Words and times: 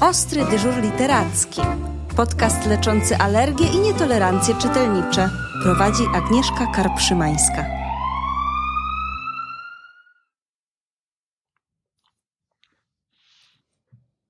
Ostry 0.00 0.44
dyżur 0.50 0.82
literacki. 0.82 1.60
Podcast 2.16 2.66
leczący 2.66 3.16
alergie 3.16 3.66
i 3.66 3.78
nietolerancje 3.78 4.54
czytelnicze. 4.54 5.30
Prowadzi 5.62 6.02
Agnieszka 6.14 6.66
Karpszymańska. 6.74 7.66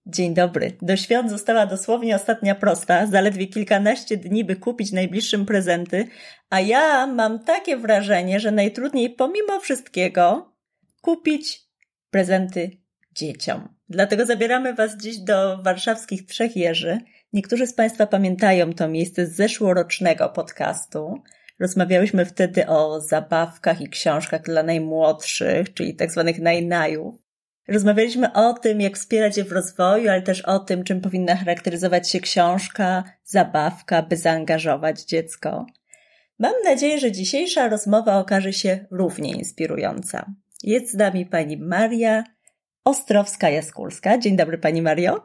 Dzień 0.06 0.34
dobry. 0.34 0.76
Do 0.82 0.96
świąt 0.96 1.30
została 1.30 1.66
dosłownie 1.66 2.16
ostatnia 2.16 2.54
prosta, 2.54 3.06
zaledwie 3.06 3.46
kilkanaście 3.46 4.16
dni, 4.16 4.44
by 4.44 4.56
kupić 4.56 4.92
najbliższym 4.92 5.46
prezenty, 5.46 6.08
a 6.50 6.60
ja 6.60 7.06
mam 7.06 7.44
takie 7.44 7.76
wrażenie, 7.76 8.40
że 8.40 8.50
najtrudniej 8.50 9.10
pomimo 9.10 9.60
wszystkiego 9.60 10.52
kupić 11.00 11.60
prezenty 12.10 12.87
dzieciom. 13.18 13.68
Dlatego 13.88 14.26
zabieramy 14.26 14.74
Was 14.74 14.96
dziś 14.96 15.18
do 15.18 15.62
warszawskich 15.62 16.26
Trzech 16.26 16.56
Jeży. 16.56 16.98
Niektórzy 17.32 17.66
z 17.66 17.74
Państwa 17.74 18.06
pamiętają 18.06 18.72
to 18.72 18.88
miejsce 18.88 19.26
z 19.26 19.36
zeszłorocznego 19.36 20.28
podcastu. 20.28 21.22
Rozmawiałyśmy 21.60 22.24
wtedy 22.24 22.66
o 22.66 23.00
zabawkach 23.00 23.80
i 23.80 23.88
książkach 23.88 24.42
dla 24.42 24.62
najmłodszych, 24.62 25.74
czyli 25.74 25.94
tak 25.94 26.10
zwanych 26.10 26.38
najnajów. 26.38 27.14
Rozmawialiśmy 27.68 28.32
o 28.32 28.52
tym, 28.52 28.80
jak 28.80 28.96
wspierać 28.96 29.36
je 29.36 29.44
w 29.44 29.52
rozwoju, 29.52 30.10
ale 30.10 30.22
też 30.22 30.40
o 30.40 30.58
tym, 30.58 30.84
czym 30.84 31.00
powinna 31.00 31.36
charakteryzować 31.36 32.10
się 32.10 32.20
książka, 32.20 33.04
zabawka, 33.24 34.02
by 34.02 34.16
zaangażować 34.16 35.04
dziecko. 35.04 35.66
Mam 36.38 36.52
nadzieję, 36.64 36.98
że 36.98 37.12
dzisiejsza 37.12 37.68
rozmowa 37.68 38.18
okaże 38.18 38.52
się 38.52 38.86
równie 38.90 39.32
inspirująca. 39.32 40.26
Jest 40.62 40.90
z 40.90 40.94
nami 40.94 41.26
pani 41.26 41.56
Maria 41.56 42.24
Ostrowska-Jaskulska. 42.88 44.18
Dzień 44.18 44.36
dobry 44.36 44.58
Pani 44.58 44.82
Mario. 44.82 45.24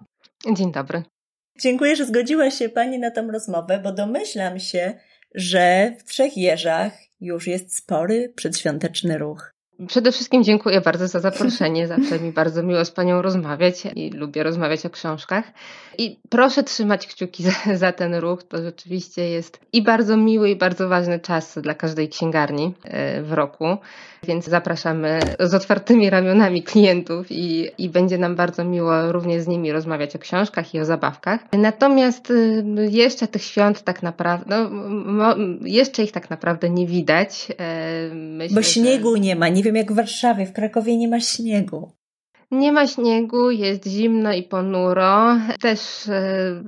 Dzień 0.54 0.72
dobry. 0.72 1.04
Dziękuję, 1.60 1.96
że 1.96 2.06
zgodziła 2.06 2.52
się 2.52 2.70
Pani 2.70 3.00
na 3.00 3.12
tę 3.12 3.28
rozmowę, 3.32 3.80
bo 3.84 3.92
domyślam 3.92 4.60
się, 4.60 4.94
że 5.36 5.96
w 6.00 6.04
Trzech 6.04 6.38
Jeżach 6.38 6.94
już 7.22 7.48
jest 7.48 7.78
spory 7.78 8.34
przedświąteczny 8.36 9.18
ruch. 9.18 9.52
Przede 9.88 10.12
wszystkim 10.12 10.44
dziękuję 10.44 10.82
bardzo 10.82 11.08
za 11.08 11.20
zaproszenie. 11.20 11.88
Zawsze 11.98 12.20
mi 12.20 12.32
bardzo 12.32 12.64
miło 12.64 12.86
z 12.86 12.92
Panią 12.92 13.22
rozmawiać 13.22 13.84
i 13.96 14.10
lubię 14.10 14.44
rozmawiać 14.44 14.86
o 14.86 14.90
książkach. 14.90 15.46
I 15.98 16.20
proszę 16.30 16.64
trzymać 16.64 17.08
kciuki 17.08 17.44
za, 17.44 17.52
za, 17.76 17.92
ten 17.92 18.16
ruch. 18.16 18.44
To 18.44 18.64
rzeczywiście 18.64 19.30
jest 19.30 19.60
i 19.74 19.82
bardzo 19.82 20.18
miły, 20.18 20.50
i 20.50 20.56
bardzo 20.56 20.90
ważny 20.90 21.20
czas 21.20 21.60
dla 21.62 21.74
każdej 21.74 22.10
księgarni 22.10 22.74
e, 22.84 23.22
w 23.22 23.34
roku. 23.34 23.78
Więc 24.28 24.46
zapraszamy 24.46 25.20
z 25.40 25.54
otwartymi 25.54 26.10
ramionami 26.10 26.64
klientów 26.64 27.32
i, 27.32 27.70
i 27.78 27.90
będzie 27.90 28.18
nam 28.18 28.36
bardzo 28.36 28.66
miło 28.66 29.12
również 29.12 29.42
z 29.42 29.48
nimi 29.48 29.72
rozmawiać 29.72 30.16
o 30.16 30.20
książkach 30.20 30.74
i 30.74 30.80
o 30.80 30.86
zabawkach. 30.86 31.40
Natomiast 31.54 32.32
y, 32.32 32.64
jeszcze 32.90 33.28
tych 33.28 33.44
świąt 33.44 33.82
tak 33.82 34.04
naprawdę, 34.04 34.70
no, 35.06 35.36
jeszcze 35.62 36.04
ich 36.04 36.12
tak 36.12 36.30
naprawdę 36.30 36.70
nie 36.70 36.88
widać. 36.88 37.48
E, 37.60 38.10
myślę, 38.14 38.56
Bo 38.56 38.62
śniegu 38.62 39.14
że... 39.14 39.20
nie 39.20 39.36
ma. 39.36 39.50
Nie 39.50 39.63
wiem 39.64 39.76
jak 39.76 39.92
w 39.92 39.96
Warszawie, 39.96 40.46
w 40.46 40.54
Krakowie 40.54 40.98
nie 40.98 41.08
ma 41.08 41.20
śniegu. 41.20 41.92
Nie 42.52 42.72
ma 42.72 42.88
śniegu, 42.88 43.52
jest 43.52 43.88
zimno 43.88 44.34
i 44.34 44.44
ponuro. 44.44 45.38
Też 45.62 45.80
e, 46.10 46.64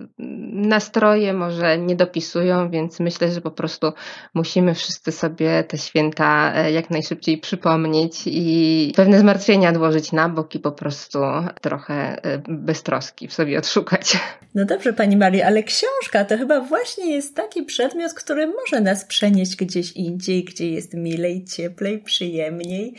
nastroje 0.54 1.34
może 1.34 1.78
nie 1.78 1.96
dopisują, 1.96 2.70
więc 2.70 3.00
myślę, 3.00 3.32
że 3.32 3.42
po 3.42 3.52
prostu 3.52 3.92
musimy 4.34 4.74
wszyscy 4.74 5.12
sobie 5.12 5.64
te 5.64 5.78
święta 5.78 6.54
e, 6.56 6.72
jak 6.72 6.90
najszybciej 6.90 7.38
przypomnieć 7.38 8.22
i 8.26 8.94
pewne 8.96 9.20
zmartwienia 9.20 9.70
odłożyć 9.70 10.12
na 10.12 10.30
bok 10.30 10.56
i 10.56 10.60
po 10.60 10.72
prostu 10.72 11.20
trochę 11.62 12.24
e, 12.24 12.42
beztroski 12.48 13.28
w 13.28 13.34
sobie 13.34 13.58
odszukać. 13.58 14.18
No 14.56 14.66
dobrze, 14.66 14.94
Pani 14.94 15.18
Marii, 15.18 15.42
ale 15.42 15.64
książka 15.64 16.26
to 16.26 16.38
chyba 16.38 16.62
właśnie 16.62 17.12
jest 17.12 17.36
taki 17.36 17.64
przedmiot, 17.64 18.14
który 18.14 18.48
może 18.48 18.82
nas 18.82 19.06
przenieść 19.06 19.56
gdzieś 19.56 19.92
indziej, 19.92 20.44
gdzie 20.44 20.70
jest 20.70 20.94
milej, 20.94 21.46
cieplej, 21.46 22.00
przyjemniej. 22.00 22.96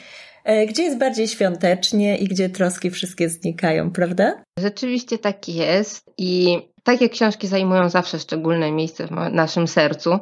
E, 0.47 0.67
gdzie 0.67 0.83
jest 0.83 0.99
bardziej 0.99 1.29
świątecznie 1.29 2.17
i 2.17 2.29
gdzie 2.29 2.49
troski 2.49 2.91
wszystkie 2.91 3.29
znikają, 3.29 3.91
prawda? 3.91 4.45
Rzeczywiście 4.59 5.19
tak 5.19 5.49
jest 5.49 6.11
i 6.19 6.59
takie 6.83 7.09
książki 7.09 7.47
zajmują 7.47 7.89
zawsze 7.89 8.19
szczególne 8.19 8.73
miejsce 8.73 9.07
w 9.07 9.11
naszym 9.33 9.69
sercu. 9.69 10.19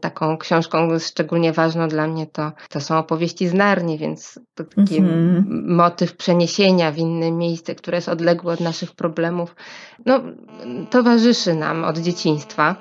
Taką 0.00 0.38
książką 0.38 0.98
szczególnie 0.98 1.52
ważną 1.52 1.88
dla 1.88 2.06
mnie 2.06 2.26
to, 2.26 2.52
to 2.70 2.80
są 2.80 2.98
opowieści 2.98 3.48
z 3.48 3.54
Narni, 3.54 3.98
więc 3.98 4.40
to 4.54 4.64
taki 4.64 5.02
mm-hmm. 5.02 5.42
motyw 5.66 6.16
przeniesienia 6.16 6.92
w 6.92 6.98
inne 6.98 7.30
miejsce, 7.30 7.74
które 7.74 7.98
jest 7.98 8.08
odległe 8.08 8.52
od 8.52 8.60
naszych 8.60 8.92
problemów, 8.92 9.56
no, 10.06 10.20
towarzyszy 10.90 11.54
nam 11.54 11.84
od 11.84 11.98
dzieciństwa. 11.98 12.76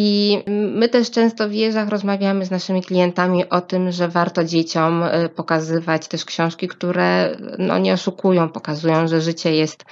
I 0.00 0.42
my 0.48 0.88
też 0.88 1.10
często 1.10 1.48
w 1.48 1.52
jeżach 1.52 1.88
rozmawiamy 1.88 2.46
z 2.46 2.50
naszymi 2.50 2.82
klientami 2.82 3.48
o 3.48 3.60
tym, 3.60 3.92
że 3.92 4.08
warto 4.08 4.44
dzieciom 4.44 5.02
y, 5.02 5.28
pokazywać 5.28 6.08
też 6.08 6.24
książki, 6.24 6.68
które 6.68 7.36
no, 7.58 7.78
nie 7.78 7.92
oszukują, 7.92 8.48
pokazują, 8.48 9.08
że 9.08 9.20
życie 9.20 9.54
jest 9.54 9.84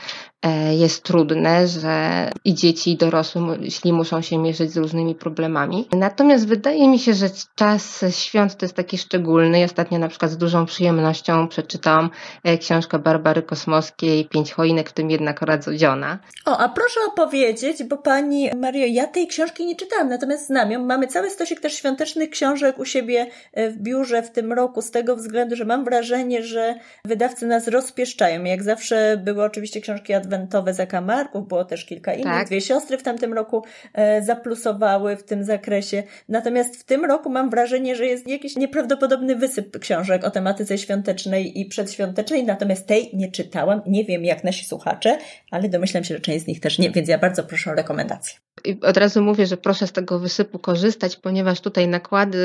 jest 0.71 1.03
trudne, 1.03 1.69
że 1.69 2.31
i 2.45 2.55
dzieci, 2.55 2.93
i 2.93 2.97
dorosły, 2.97 3.43
jeśli 3.61 3.93
muszą 3.93 4.21
się 4.23 4.39
mierzyć 4.39 4.73
z 4.73 4.77
różnymi 4.77 5.15
problemami. 5.15 5.89
Natomiast 5.93 6.49
wydaje 6.49 6.89
mi 6.89 6.99
się, 6.99 7.15
że 7.15 7.27
czas 7.55 8.05
świąt 8.11 8.57
to 8.57 8.65
jest 8.65 8.77
taki 8.77 8.99
szczególny. 8.99 9.61
I 9.61 9.65
ostatnio 9.65 9.99
na 9.99 10.09
przykład 10.09 10.31
z 10.31 10.37
dużą 10.37 10.67
przyjemnością 10.67 11.49
przeczytałam 11.49 12.11
e, 12.45 12.59
książkę 12.59 12.99
Barbary 12.99 13.43
Kosmowskiej 13.43 14.29
Pięć 14.29 14.53
choinek, 14.53 14.91
w 14.91 14.93
tym 14.93 15.11
jednak 15.11 15.43
radzodziona. 15.43 16.19
O, 16.45 16.59
a 16.59 16.69
proszę 16.69 17.01
opowiedzieć, 17.09 17.85
bo 17.85 17.97
pani 17.97 18.51
Mario, 18.57 18.87
ja 18.87 19.07
tej 19.07 19.27
książki 19.27 19.67
nie 19.67 19.77
czytałam, 19.77 20.09
natomiast 20.09 20.47
znam 20.47 20.71
ją. 20.71 20.85
Mamy 20.85 21.07
cały 21.07 21.31
stosik 21.31 21.61
też 21.61 21.75
świątecznych 21.75 22.31
książek 22.31 22.79
u 22.79 22.85
siebie 22.85 23.27
e, 23.53 23.71
w 23.71 23.79
biurze 23.79 24.23
w 24.23 24.31
tym 24.31 24.53
roku, 24.53 24.83
z 24.83 24.91
tego 24.91 25.17
względu, 25.17 25.57
że 25.57 25.65
mam 25.65 25.85
wrażenie, 25.85 26.43
że 26.43 26.75
wydawcy 27.05 27.47
nas 27.47 27.69
rozpieszczają. 27.69 28.45
Jak 28.45 28.63
zawsze 28.63 29.23
były 29.25 29.45
oczywiście 29.45 29.81
książki 29.81 30.15
adwentowe, 30.15 30.36
adwentowe 30.37 30.75
zakamarków, 30.75 31.49
było 31.49 31.65
też 31.65 31.85
kilka 31.85 32.15
innych. 32.15 32.35
Tak. 32.35 32.47
Dwie 32.47 32.61
siostry 32.61 32.99
w 32.99 33.03
tamtym 33.03 33.33
roku 33.33 33.65
e, 33.95 34.23
zaplusowały 34.23 35.17
w 35.17 35.23
tym 35.23 35.45
zakresie. 35.45 36.03
Natomiast 36.29 36.77
w 36.77 36.85
tym 36.85 37.05
roku 37.05 37.31
mam 37.31 37.51
wrażenie, 37.51 37.97
że 37.97 38.07
jest 38.07 38.29
jakiś 38.29 38.57
nieprawdopodobny 38.57 39.37
wysyp 39.37 39.79
książek 39.79 40.25
o 40.25 40.31
tematyce 40.31 40.79
świątecznej 40.79 41.61
i 41.61 41.67
przedświątecznej, 41.67 42.45
natomiast 42.45 42.87
tej 42.87 43.11
nie 43.15 43.31
czytałam. 43.31 43.83
Nie 43.87 44.05
wiem 44.05 44.25
jak 44.25 44.45
nasi 44.45 44.67
słuchacze, 44.67 45.19
ale 45.51 45.69
domyślam 45.69 46.05
się, 46.05 46.15
że 46.15 46.21
część 46.21 46.45
z 46.45 46.47
nich 46.47 46.61
też 46.61 46.79
nie, 46.79 46.91
więc 46.91 47.09
ja 47.09 47.19
bardzo 47.19 47.45
proszę 47.45 47.71
o 47.71 47.75
rekomendację. 47.75 48.39
I 48.65 48.81
od 48.81 48.97
razu 48.97 49.23
mówię, 49.23 49.47
że 49.47 49.57
proszę 49.57 49.87
z 49.87 49.93
tego 49.93 50.19
wysypu 50.19 50.59
korzystać, 50.59 51.17
ponieważ 51.17 51.61
tutaj 51.61 51.89
nakłady 51.89 52.39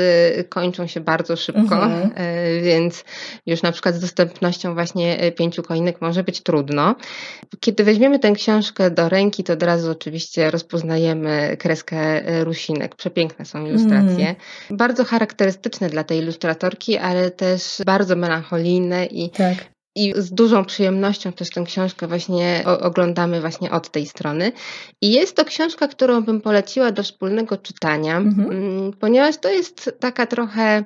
kończą 0.48 0.86
się 0.86 1.00
bardzo 1.00 1.36
szybko, 1.36 1.60
mhm. 1.60 2.12
E, 2.14 2.60
więc 2.60 3.04
już 3.46 3.62
na 3.62 3.72
przykład 3.72 3.94
z 3.94 4.00
dostępnością 4.00 4.74
właśnie 4.74 5.18
e, 5.18 5.32
pięciu 5.32 5.62
koinek 5.62 6.00
może 6.00 6.24
być 6.24 6.40
trudno. 6.40 6.94
Kiedy 7.60 7.71
weźmiemy 7.80 8.18
tę 8.18 8.32
książkę 8.32 8.90
do 8.90 9.08
ręki, 9.08 9.44
to 9.44 9.52
od 9.52 9.62
razu 9.62 9.90
oczywiście 9.90 10.50
rozpoznajemy 10.50 11.56
kreskę 11.58 11.96
e, 11.96 12.44
rusinek. 12.44 12.94
Przepiękne 12.94 13.44
są 13.44 13.66
ilustracje. 13.66 14.28
Mhm. 14.28 14.36
Bardzo 14.70 15.04
charakterystyczne 15.04 15.88
dla 15.88 16.04
tej 16.04 16.18
ilustratorki, 16.18 16.98
ale 16.98 17.30
też 17.30 17.82
bardzo 17.86 18.16
melancholijne 18.16 19.06
i 19.06 19.30
tak 19.30 19.72
i 19.94 20.14
z 20.16 20.32
dużą 20.32 20.64
przyjemnością 20.64 21.32
też 21.32 21.50
tę 21.50 21.64
książkę 21.64 22.06
właśnie 22.06 22.64
oglądamy 22.80 23.40
właśnie 23.40 23.70
od 23.70 23.90
tej 23.90 24.06
strony. 24.06 24.52
I 25.00 25.12
jest 25.12 25.36
to 25.36 25.44
książka, 25.44 25.88
którą 25.88 26.20
bym 26.20 26.40
poleciła 26.40 26.92
do 26.92 27.02
wspólnego 27.02 27.56
czytania, 27.56 28.16
mhm. 28.16 28.50
Mm, 28.50 28.92
ponieważ 28.92 29.36
to 29.38 29.48
jest 29.48 29.96
taka 30.00 30.26
trochę 30.26 30.84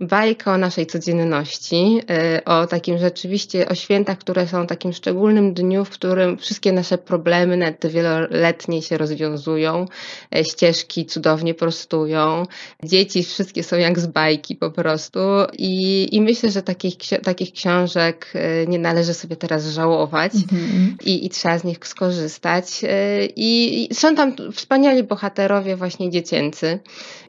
bajka 0.00 0.54
o 0.54 0.58
naszej 0.58 0.86
codzienności, 0.86 2.00
y, 2.36 2.44
o 2.44 2.66
takim 2.66 2.98
rzeczywiście, 2.98 3.68
o 3.68 3.74
świętach, 3.74 4.18
które 4.18 4.46
są 4.46 4.66
takim 4.66 4.92
szczególnym 4.92 5.54
dniu, 5.54 5.84
w 5.84 5.90
którym 5.90 6.38
wszystkie 6.38 6.72
nasze 6.72 6.98
problemy, 6.98 7.56
nawet 7.56 7.80
te 7.80 7.88
wieloletnie 7.88 8.82
się 8.82 8.98
rozwiązują, 8.98 9.86
e, 10.34 10.44
ścieżki 10.44 11.06
cudownie 11.06 11.54
prostują, 11.54 12.46
dzieci 12.84 13.22
wszystkie 13.22 13.62
są 13.62 13.76
jak 13.76 13.98
z 13.98 14.06
bajki 14.06 14.56
po 14.56 14.70
prostu 14.70 15.18
i, 15.52 16.08
i 16.12 16.20
myślę, 16.20 16.50
że 16.50 16.62
takich, 16.62 16.96
takich 17.22 17.52
książek 17.52 18.32
e, 18.34 18.47
nie 18.68 18.78
należy 18.78 19.14
sobie 19.14 19.36
teraz 19.36 19.66
żałować 19.66 20.32
mhm. 20.34 20.96
i, 21.04 21.26
i 21.26 21.30
trzeba 21.30 21.58
z 21.58 21.64
nich 21.64 21.78
skorzystać 21.82 22.84
e, 22.84 23.26
I, 23.26 23.82
i 23.92 23.94
są 23.94 24.14
tam 24.14 24.36
wspaniali 24.52 25.02
bohaterowie 25.02 25.76
właśnie 25.76 26.10
dziecięcy 26.10 26.78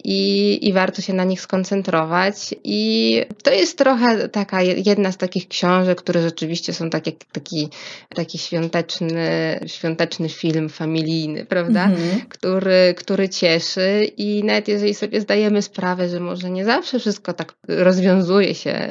i, 0.03 0.67
i 0.67 0.73
warto 0.73 1.01
się 1.01 1.13
na 1.13 1.23
nich 1.23 1.41
skoncentrować 1.41 2.55
i 2.63 3.21
to 3.43 3.51
jest 3.51 3.77
trochę 3.77 4.29
taka 4.29 4.61
jedna 4.61 5.11
z 5.11 5.17
takich 5.17 5.47
książek, 5.47 5.97
które 5.97 6.21
rzeczywiście 6.21 6.73
są 6.73 6.89
tak 6.89 7.05
jak 7.05 7.15
taki, 7.31 7.69
taki 8.15 8.37
świąteczny, 8.37 9.59
świąteczny 9.67 10.29
film 10.29 10.69
familijny, 10.69 11.45
prawda? 11.45 11.83
Mhm. 11.85 12.21
Który, 12.29 12.93
który 12.97 13.29
cieszy 13.29 14.11
i 14.17 14.43
nawet 14.43 14.67
jeżeli 14.67 14.93
sobie 14.93 15.21
zdajemy 15.21 15.61
sprawę, 15.61 16.09
że 16.09 16.19
może 16.19 16.49
nie 16.49 16.65
zawsze 16.65 16.99
wszystko 16.99 17.33
tak 17.33 17.53
rozwiązuje 17.67 18.55
się 18.55 18.87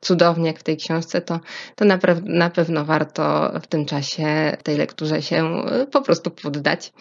cudownie 0.00 0.46
jak 0.46 0.58
w 0.58 0.62
tej 0.62 0.76
książce, 0.76 1.20
to, 1.22 1.40
to 1.76 1.84
na, 1.84 1.98
na 2.24 2.50
pewno 2.50 2.84
warto 2.84 3.52
w 3.62 3.66
tym 3.66 3.84
czasie 3.84 4.56
tej 4.62 4.76
lekturze 4.76 5.22
się 5.22 5.62
po 5.92 6.02
prostu 6.02 6.30
poddać. 6.30 6.92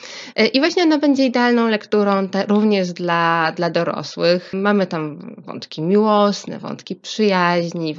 I 0.54 0.60
właśnie 0.60 0.84
ona 0.84 0.98
będzie 0.98 1.26
idealną 1.26 1.68
lekturą 1.68 2.28
również 2.48 2.94
dla, 2.94 3.52
dla 3.56 3.70
dorosłych. 3.70 4.52
Mamy 4.54 4.88
tam 4.88 5.36
wątki 5.38 5.82
miłosne, 5.82 6.60
wątki 6.60 6.96
przyjaźni, 6.96 7.96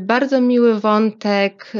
bardzo 0.00 0.40
miły 0.40 0.80
wątek 0.80 1.72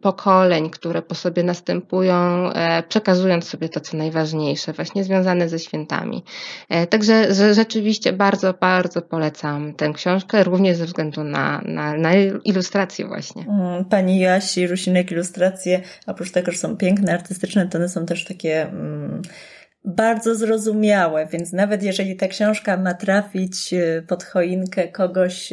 pokoleń, 0.00 0.70
które 0.70 1.02
po 1.02 1.14
sobie 1.14 1.42
następują, 1.42 2.14
e, 2.52 2.82
przekazując 2.82 3.48
sobie 3.48 3.68
to, 3.68 3.80
co 3.80 3.96
najważniejsze, 3.96 4.72
właśnie 4.72 5.04
związane 5.04 5.48
ze 5.48 5.58
świętami. 5.58 6.24
E, 6.68 6.86
także 6.86 7.34
rzeczywiście 7.54 8.12
bardzo, 8.12 8.54
bardzo 8.60 9.02
polecam 9.02 9.74
tę 9.74 9.92
książkę, 9.94 10.44
również 10.44 10.76
ze 10.76 10.84
względu 10.84 11.24
na, 11.24 11.60
na, 11.64 11.96
na 11.96 12.14
ilustrację 12.44 12.85
właśnie. 13.06 13.44
Mm, 13.48 13.84
pani 13.84 14.18
Jasi 14.18 14.66
Rusinek 14.66 15.10
ilustracje, 15.10 15.80
oprócz 16.06 16.30
tego, 16.30 16.52
że 16.52 16.58
są 16.58 16.76
piękne, 16.76 17.14
artystyczne, 17.14 17.68
to 17.68 17.78
one 17.78 17.88
są 17.88 18.06
też 18.06 18.24
takie 18.24 18.62
mm, 18.62 19.22
bardzo 19.84 20.34
zrozumiałe, 20.34 21.26
więc 21.26 21.52
nawet 21.52 21.82
jeżeli 21.82 22.16
ta 22.16 22.28
książka 22.28 22.76
ma 22.76 22.94
trafić 22.94 23.74
e, 23.74 24.02
pod 24.02 24.24
choinkę 24.24 24.88
kogoś, 24.88 25.52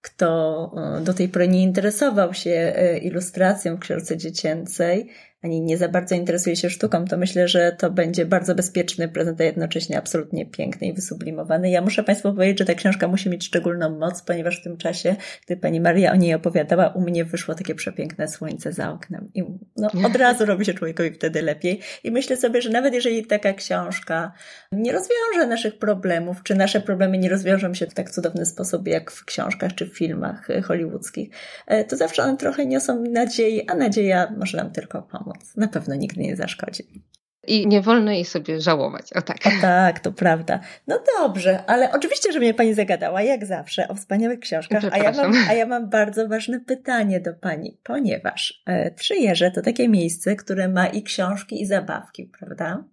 kto 0.00 0.72
do 1.04 1.14
tej 1.14 1.28
pory 1.28 1.48
nie 1.48 1.62
interesował 1.62 2.34
się 2.34 2.74
ilustracją 3.02 3.76
w 3.76 3.80
książce 3.80 4.16
dziecięcej, 4.16 5.10
ani 5.42 5.60
nie 5.60 5.78
za 5.78 5.88
bardzo 5.88 6.14
interesuje 6.14 6.56
się 6.56 6.70
sztuką, 6.70 7.04
to 7.04 7.18
myślę, 7.18 7.48
że 7.48 7.72
to 7.78 7.90
będzie 7.90 8.26
bardzo 8.26 8.54
bezpieczny 8.54 9.08
prezent, 9.08 9.40
a 9.40 9.44
jednocześnie 9.44 9.98
absolutnie 9.98 10.46
piękny 10.46 10.86
i 10.86 10.92
wysublimowany. 10.92 11.70
Ja 11.70 11.82
muszę 11.82 12.02
Państwu 12.02 12.34
powiedzieć, 12.34 12.58
że 12.58 12.64
ta 12.64 12.74
książka 12.74 13.08
musi 13.08 13.30
mieć 13.30 13.46
szczególną 13.46 13.98
moc, 13.98 14.22
ponieważ 14.22 14.60
w 14.60 14.64
tym 14.64 14.76
czasie, 14.76 15.16
gdy 15.46 15.56
Pani 15.56 15.80
Maria 15.80 16.12
o 16.12 16.16
niej 16.16 16.34
opowiadała, 16.34 16.88
u 16.88 17.00
mnie 17.00 17.24
wyszło 17.24 17.54
takie 17.54 17.74
przepiękne 17.74 18.28
słońce 18.28 18.72
za 18.72 18.92
oknem. 18.92 19.30
I 19.34 19.42
no, 19.76 19.88
od 20.06 20.16
razu 20.26 20.44
robi 20.44 20.64
się 20.64 20.74
człowiekowi 20.74 21.10
wtedy 21.10 21.42
lepiej. 21.42 21.80
I 22.04 22.10
myślę 22.10 22.36
sobie, 22.36 22.62
że 22.62 22.70
nawet 22.70 22.94
jeżeli 22.94 23.26
taka 23.26 23.52
książka 23.52 24.32
nie 24.72 24.92
rozwiąże 24.92 25.46
naszych 25.48 25.78
problemów, 25.78 26.42
czy 26.42 26.54
nasze 26.54 26.80
problemy 26.80 27.18
nie 27.18 27.28
rozwiążą 27.28 27.74
się 27.74 27.86
w 27.86 27.94
tak 27.94 28.10
cudowny 28.10 28.46
sposób, 28.46 28.88
jak 28.88 29.10
w 29.10 29.24
książkach 29.24 29.74
czy 29.74 29.86
w 29.86 29.96
filmach 29.98 30.48
hollywoodzkich, 30.64 31.30
e, 31.66 31.84
to 31.84 31.96
zawsze 31.96 32.22
one 32.22 32.36
trochę 32.36 32.66
niosą 32.66 33.04
nadziei, 33.12 33.68
a 33.68 33.74
nadzieja 33.74 34.34
może 34.38 34.56
nam 34.56 34.70
tylko 34.70 35.02
pomóc 35.02 35.27
pomoc. 35.28 35.56
Na 35.56 35.68
pewno 35.68 35.94
nigdy 35.94 36.20
nie 36.20 36.36
zaszkodzi. 36.36 37.02
I 37.46 37.66
nie 37.66 37.80
wolno 37.80 38.12
jej 38.12 38.24
sobie 38.24 38.60
żałować. 38.60 39.12
O 39.12 39.22
tak. 39.22 39.38
O 39.46 39.50
tak, 39.60 40.00
to 40.00 40.12
prawda. 40.12 40.60
No 40.86 41.00
dobrze, 41.18 41.64
ale 41.66 41.92
oczywiście, 41.92 42.32
że 42.32 42.38
mnie 42.38 42.54
pani 42.54 42.74
zagadała, 42.74 43.22
jak 43.22 43.46
zawsze, 43.46 43.88
o 43.88 43.94
wspaniałych 43.94 44.40
książkach. 44.40 44.84
A 44.90 44.98
ja, 44.98 45.12
mam, 45.12 45.32
a 45.50 45.52
ja 45.52 45.66
mam 45.66 45.90
bardzo 45.90 46.28
ważne 46.28 46.60
pytanie 46.60 47.20
do 47.20 47.34
pani, 47.34 47.78
ponieważ 47.84 48.62
e, 48.66 48.90
Przyjeżdżę 48.90 49.50
to 49.50 49.62
takie 49.62 49.88
miejsce, 49.88 50.36
które 50.36 50.68
ma 50.68 50.86
i 50.86 51.02
książki, 51.02 51.62
i 51.62 51.66
zabawki, 51.66 52.32
prawda? 52.38 52.84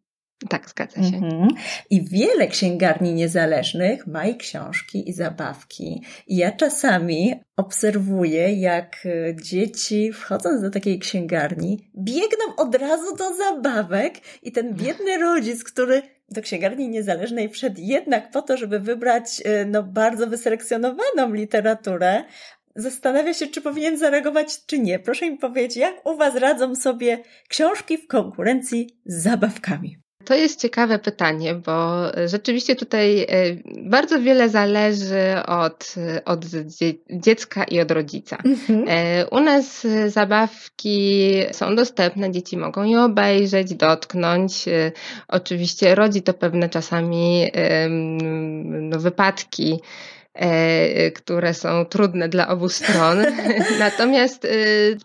Tak, 0.50 0.70
zgadza 0.70 1.04
się. 1.04 1.18
Mhm. 1.18 1.48
I 1.90 2.06
wiele 2.10 2.48
księgarni 2.48 3.14
niezależnych 3.14 4.08
ma 4.08 4.26
i 4.26 4.38
książki, 4.38 5.10
i 5.10 5.14
zabawki. 5.14 6.04
I 6.28 6.36
ja 6.36 6.52
czasami 6.52 7.34
obserwuję, 7.58 8.54
jak 8.54 9.06
e, 9.06 9.36
dzieci 9.36 10.14
wchodząc 10.14 10.62
do 10.62 10.70
takiej 10.70 11.00
księgarni, 11.00 11.92
biegną 11.98 12.56
od 12.58 12.76
razu 12.76 13.16
do 13.16 13.36
zabawek 13.36 14.14
i 14.44 14.52
ten 14.52 14.74
biedny 14.74 15.18
rodzic, 15.18 15.64
który 15.64 16.02
do 16.30 16.42
księgarni 16.42 16.90
niezależnej 16.90 17.50
wszedł 17.50 17.76
jednak 17.80 18.32
po 18.32 18.42
to, 18.42 18.58
żeby 18.58 18.80
wybrać 18.80 19.42
e, 19.46 19.66
no, 19.66 19.84
bardzo 19.84 20.28
wyselekcjonowaną 20.28 21.34
literaturę, 21.34 22.24
zastanawia 22.76 23.34
się, 23.34 23.48
czy 23.48 23.62
powinien 23.62 23.98
zareagować, 23.98 24.66
czy 24.66 24.80
nie. 24.80 25.00
Proszę 25.00 25.32
mi 25.32 25.38
powiedzieć, 25.38 25.78
jak 25.78 26.06
u 26.06 26.16
Was 26.16 26.36
radzą 26.36 26.76
sobie 26.76 27.24
książki 27.48 27.98
w 27.98 28.08
konkurencji 28.08 29.00
z 29.06 29.24
zabawkami? 29.24 30.05
To 30.26 30.36
jest 30.36 30.62
ciekawe 30.62 31.00
pytanie, 31.00 31.56
bo 31.56 32.02
rzeczywiście 32.26 32.76
tutaj 32.76 33.22
e, 33.22 33.28
bardzo 33.90 34.22
wiele 34.22 34.50
zależy 34.50 35.44
od, 35.48 35.96
od 36.26 36.46
dziecka 37.12 37.64
i 37.64 37.80
od 37.80 37.92
rodzica. 37.92 38.38
Mhm. 38.46 38.86
E, 38.88 39.28
u 39.28 39.40
nas 39.40 39.88
zabawki 40.08 41.32
są 41.52 41.76
dostępne, 41.76 42.32
dzieci 42.32 42.58
mogą 42.58 42.84
je 42.84 43.02
obejrzeć, 43.02 43.74
dotknąć. 43.74 44.68
E, 44.68 44.92
oczywiście 45.28 45.96
rodzi 45.96 46.22
to 46.22 46.34
pewne 46.34 46.70
czasami 46.70 47.52
no, 48.70 49.00
wypadki 49.00 49.80
które 51.16 51.54
są 51.54 51.86
trudne 51.86 52.30
dla 52.30 52.48
obu 52.48 52.70
stron. 52.70 53.18
Natomiast 53.80 54.46
e, 54.46 54.50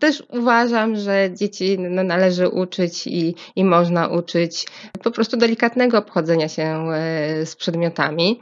też 0.00 0.23
uważam, 0.29 0.97
że 0.97 1.31
dzieci 1.35 1.79
no, 1.79 2.05
należy 2.05 2.49
uczyć 2.49 3.06
i, 3.06 3.35
i 3.56 3.65
można 3.65 4.09
uczyć 4.09 4.67
po 5.03 5.11
prostu 5.11 5.37
delikatnego 5.37 5.99
obchodzenia 5.99 6.49
się 6.49 6.62
e, 6.62 7.47
z 7.47 7.56
przedmiotami. 7.56 8.41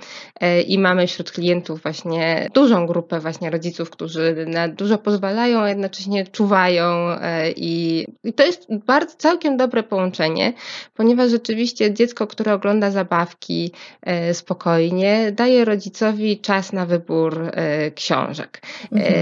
I 0.66 0.78
mamy 0.78 1.06
wśród 1.06 1.30
klientów 1.30 1.82
właśnie 1.82 2.48
dużą 2.54 2.86
grupę 2.86 3.20
właśnie 3.20 3.50
rodziców, 3.50 3.90
którzy 3.90 4.46
na 4.48 4.68
dużo 4.68 4.98
pozwalają, 4.98 5.60
a 5.60 5.68
jednocześnie 5.68 6.26
czuwają 6.26 7.16
i, 7.56 8.06
i 8.24 8.32
to 8.32 8.44
jest 8.44 8.66
bardzo 8.86 9.16
całkiem 9.16 9.56
dobre 9.56 9.82
połączenie, 9.82 10.52
ponieważ 10.94 11.30
rzeczywiście 11.30 11.94
dziecko, 11.94 12.26
które 12.26 12.54
ogląda 12.54 12.90
zabawki 12.90 13.72
spokojnie, 14.32 15.32
daje 15.32 15.64
rodzicowi 15.64 16.40
czas 16.40 16.72
na 16.72 16.77
na 16.78 16.86
wybór 16.86 17.42
e, 17.52 17.90
książek. 17.90 18.62
Mhm. 18.92 19.14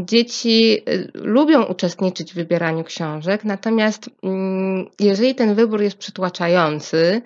E, 0.00 0.04
dzieci 0.04 0.78
e, 0.78 0.82
lubią 1.14 1.62
uczestniczyć 1.62 2.32
w 2.32 2.34
wybieraniu 2.34 2.84
książek, 2.84 3.44
natomiast 3.44 4.10
mm, 4.22 4.86
jeżeli 5.00 5.34
ten 5.34 5.54
wybór 5.54 5.82
jest 5.82 5.96
przytłaczający, 5.96 7.22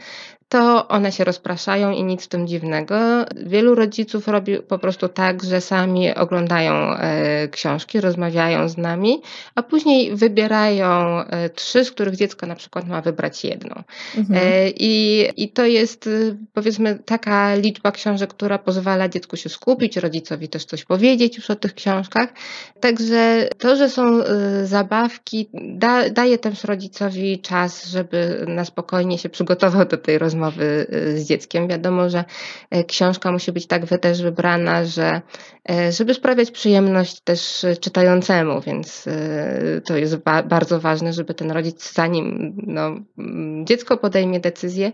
to 0.49 0.89
one 0.89 1.13
się 1.13 1.25
rozpraszają 1.25 1.91
i 1.93 2.05
nic 2.05 2.25
w 2.25 2.29
tym 2.29 2.47
dziwnego. 2.47 2.97
Wielu 3.37 3.75
rodziców 3.75 4.29
robi 4.29 4.59
po 4.59 4.79
prostu 4.79 5.09
tak, 5.09 5.45
że 5.45 5.61
sami 5.61 6.15
oglądają 6.15 6.73
e, 6.73 7.49
książki, 7.49 8.01
rozmawiają 8.01 8.69
z 8.69 8.77
nami, 8.77 9.23
a 9.55 9.63
później 9.63 10.17
wybierają 10.17 11.21
e, 11.21 11.51
trzy, 11.51 11.85
z 11.85 11.91
których 11.91 12.17
dziecko 12.17 12.47
na 12.47 12.55
przykład 12.55 12.87
ma 12.87 13.01
wybrać 13.01 13.45
jedną. 13.45 13.83
Mhm. 14.17 14.41
E, 14.43 14.71
I, 14.71 15.27
I 15.37 15.49
to 15.49 15.67
jest 15.67 16.09
powiedzmy 16.53 16.99
taka 17.05 17.55
liczba 17.55 17.93
książek, 17.93 18.31
która 18.31 18.59
pozwala 18.59 19.09
dziecku 19.09 19.37
się 19.37 19.49
skupić, 19.49 19.97
rodzicowi 19.97 20.49
też 20.49 20.65
coś 20.65 20.85
powiedzieć 20.85 21.37
już 21.37 21.51
o 21.51 21.57
tych 21.57 21.75
książkach. 21.75 22.33
Także 22.81 23.49
to, 23.59 23.77
że 23.77 23.91
są 23.91 24.21
zabawki, 24.65 25.49
da, 25.55 26.11
daje 26.11 26.39
też 26.39 26.65
rodzicowi 26.65 27.39
czas, 27.39 27.87
żeby 27.87 28.45
na 28.49 28.65
spokojnie 28.65 29.19
się 29.19 29.29
przygotował 29.29 29.85
do 29.85 29.97
tej 29.97 30.19
rozmowy 30.19 30.38
rozmowy 30.39 30.87
y, 30.93 31.21
z 31.21 31.27
dzieckiem. 31.27 31.69
Wiadomo, 31.69 32.11
że 32.11 32.25
e, 32.71 32.85
książka 32.85 33.33
musi 33.33 33.53
być 33.53 33.67
tak 33.67 33.83
też 34.01 34.23
wybrana, 34.23 34.85
że 34.85 35.21
e, 35.71 35.93
żeby 35.93 36.15
sprawiać 36.15 36.51
przyjemność 36.51 37.21
też 37.21 37.67
czytającemu, 37.81 38.61
więc 38.61 39.05
to 39.85 39.97
jest 39.97 40.17
ba 40.17 40.43
bardzo 40.43 40.81
ważne, 40.81 41.13
żeby 41.13 41.35
ten 41.35 41.51
rodzic 41.51 41.93
zanim 41.93 42.57
no, 42.67 42.91
dziecko 43.65 43.97
podejmie 43.97 44.41
decyzję, 44.41 44.93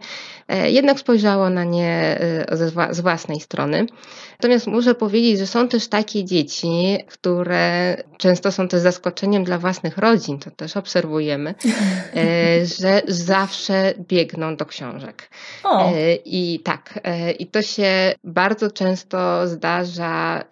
jednak 0.64 0.98
spojrzało 0.98 1.50
na 1.50 1.64
nie 1.64 2.18
z 2.90 3.00
własnej 3.00 3.40
strony. 3.40 3.86
Natomiast 4.32 4.66
muszę 4.66 4.94
powiedzieć, 4.94 5.38
że 5.38 5.46
są 5.46 5.68
też 5.68 5.88
takie 5.88 6.24
dzieci, 6.24 6.98
które 7.08 7.96
często 8.18 8.52
są 8.52 8.68
też 8.68 8.80
zaskoczeniem 8.80 9.44
dla 9.44 9.58
własnych 9.58 9.98
rodzin, 9.98 10.38
to 10.38 10.50
też 10.50 10.76
obserwujemy, 10.76 11.54
że 12.78 13.02
zawsze 13.08 13.94
biegną 14.08 14.56
do 14.56 14.66
książek. 14.66 15.30
O. 15.64 15.90
E, 15.90 16.14
I 16.14 16.60
tak, 16.60 17.00
e, 17.04 17.32
i 17.32 17.46
to 17.46 17.62
się 17.62 18.14
bardzo 18.24 18.70
często 18.70 19.48
zdarza. 19.48 20.44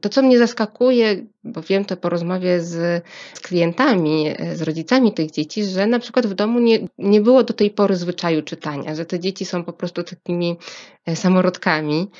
To, 0.00 0.08
co 0.08 0.22
mnie 0.22 0.38
zaskakuje, 0.38 1.26
bo 1.44 1.62
wiem 1.62 1.84
to 1.84 1.96
po 1.96 2.08
rozmowie 2.08 2.60
z, 2.60 3.04
z 3.34 3.40
klientami, 3.40 4.34
e, 4.38 4.56
z 4.56 4.62
rodzicami 4.62 5.12
tych 5.12 5.30
dzieci, 5.30 5.64
że 5.64 5.86
na 5.86 5.98
przykład 5.98 6.26
w 6.26 6.34
domu 6.34 6.60
nie, 6.60 6.78
nie 6.98 7.20
było 7.20 7.42
do 7.42 7.54
tej 7.54 7.70
pory 7.70 7.96
zwyczaju 7.96 8.42
czytania, 8.42 8.94
że 8.94 9.04
te 9.04 9.20
dzieci 9.20 9.44
są 9.44 9.64
po 9.64 9.72
prostu 9.72 10.02
takimi 10.02 10.56
samorodkami 11.14 12.10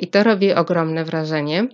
i 0.00 0.06
to 0.06 0.22
robi 0.22 0.52
ogromne 0.52 1.04
wrażenie. 1.04 1.68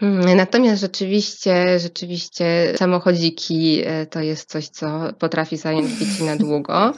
Hmm, 0.00 0.36
natomiast 0.36 0.80
rzeczywiście, 0.80 1.78
rzeczywiście 1.78 2.72
samochodziki 2.76 3.82
e, 3.84 4.06
to 4.06 4.20
jest 4.20 4.50
coś, 4.50 4.68
co 4.68 5.12
potrafi 5.18 5.56
zająć 5.56 5.90
dzieci 5.90 6.24
na 6.24 6.36
długo. 6.36 6.92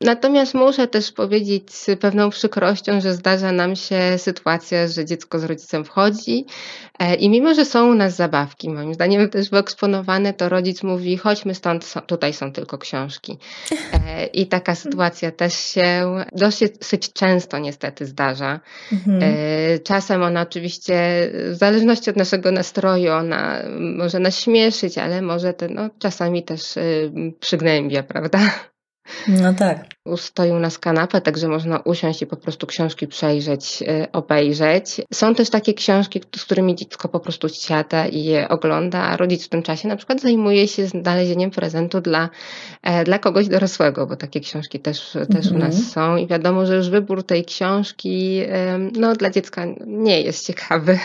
Natomiast 0.00 0.54
muszę 0.54 0.88
też 0.88 1.12
powiedzieć 1.12 1.74
z 1.74 2.00
pewną 2.00 2.30
przykrością, 2.30 3.00
że 3.00 3.14
zdarza 3.14 3.52
nam 3.52 3.76
się 3.76 3.98
sytuacja, 4.18 4.88
że 4.88 5.04
dziecko 5.04 5.38
z 5.38 5.44
rodzicem 5.44 5.84
wchodzi 5.84 6.46
e, 6.98 7.14
i 7.14 7.30
mimo, 7.30 7.54
że 7.54 7.64
są 7.64 7.90
u 7.90 7.94
nas 7.94 8.16
zabawki, 8.16 8.70
moim 8.70 8.94
zdaniem 8.94 9.30
też 9.30 9.50
wyeksponowane, 9.50 10.32
to 10.32 10.48
rodzic 10.48 10.82
mówi, 10.82 11.16
chodźmy 11.16 11.54
stąd, 11.54 11.94
tutaj 12.06 12.32
są 12.32 12.52
tylko 12.52 12.78
książki. 12.78 13.38
E, 13.92 14.26
I 14.26 14.46
taka 14.46 14.74
sytuacja 14.74 15.30
też 15.30 15.54
się 15.54 16.16
dosyć 16.32 17.12
często 17.12 17.58
niestety 17.58 18.06
zdarza. 18.06 18.60
Mhm. 18.92 19.22
Czasem 19.84 20.22
ona 20.22 20.42
oczywiście, 20.42 20.94
w 21.50 21.54
zależności 21.54 22.10
od 22.10 22.16
naszego 22.16 22.35
naszego 22.36 22.52
nastroju. 22.52 23.12
Ona 23.12 23.62
może 23.80 24.18
nas 24.18 24.38
śmieszyć, 24.38 24.98
ale 24.98 25.22
może 25.22 25.54
te, 25.54 25.68
no, 25.68 25.90
czasami 25.98 26.42
też 26.42 26.76
y, 26.76 27.12
przygnębia, 27.40 28.02
prawda? 28.02 28.38
No 29.28 29.54
tak. 29.54 29.84
Stoją 30.16 30.58
na 30.58 30.68
kanapę, 30.80 31.20
także 31.20 31.48
można 31.48 31.78
usiąść 31.78 32.22
i 32.22 32.26
po 32.26 32.36
prostu 32.36 32.66
książki 32.66 33.06
przejrzeć, 33.06 33.82
y, 33.82 34.12
obejrzeć. 34.12 35.00
Są 35.12 35.34
też 35.34 35.50
takie 35.50 35.74
książki, 35.74 36.20
z 36.36 36.44
którymi 36.44 36.74
dziecko 36.74 37.08
po 37.08 37.20
prostu 37.20 37.48
siada 37.48 38.06
i 38.06 38.24
je 38.24 38.48
ogląda, 38.48 38.98
a 38.98 39.16
rodzic 39.16 39.46
w 39.46 39.48
tym 39.48 39.62
czasie 39.62 39.88
na 39.88 39.96
przykład 39.96 40.20
zajmuje 40.20 40.68
się 40.68 40.86
znalezieniem 40.86 41.50
prezentu 41.50 42.00
dla, 42.00 42.28
e, 42.82 43.04
dla 43.04 43.18
kogoś 43.18 43.48
dorosłego, 43.48 44.06
bo 44.06 44.16
takie 44.16 44.40
książki 44.40 44.80
też, 44.80 45.16
też 45.32 45.50
u 45.50 45.58
nas 45.58 45.74
mhm. 45.74 45.84
są 45.84 46.16
i 46.16 46.26
wiadomo, 46.26 46.66
że 46.66 46.76
już 46.76 46.90
wybór 46.90 47.22
tej 47.22 47.44
książki 47.44 48.42
no, 48.92 49.14
dla 49.14 49.30
dziecka 49.30 49.66
nie 49.86 50.20
jest 50.22 50.46
ciekawy. 50.46 50.98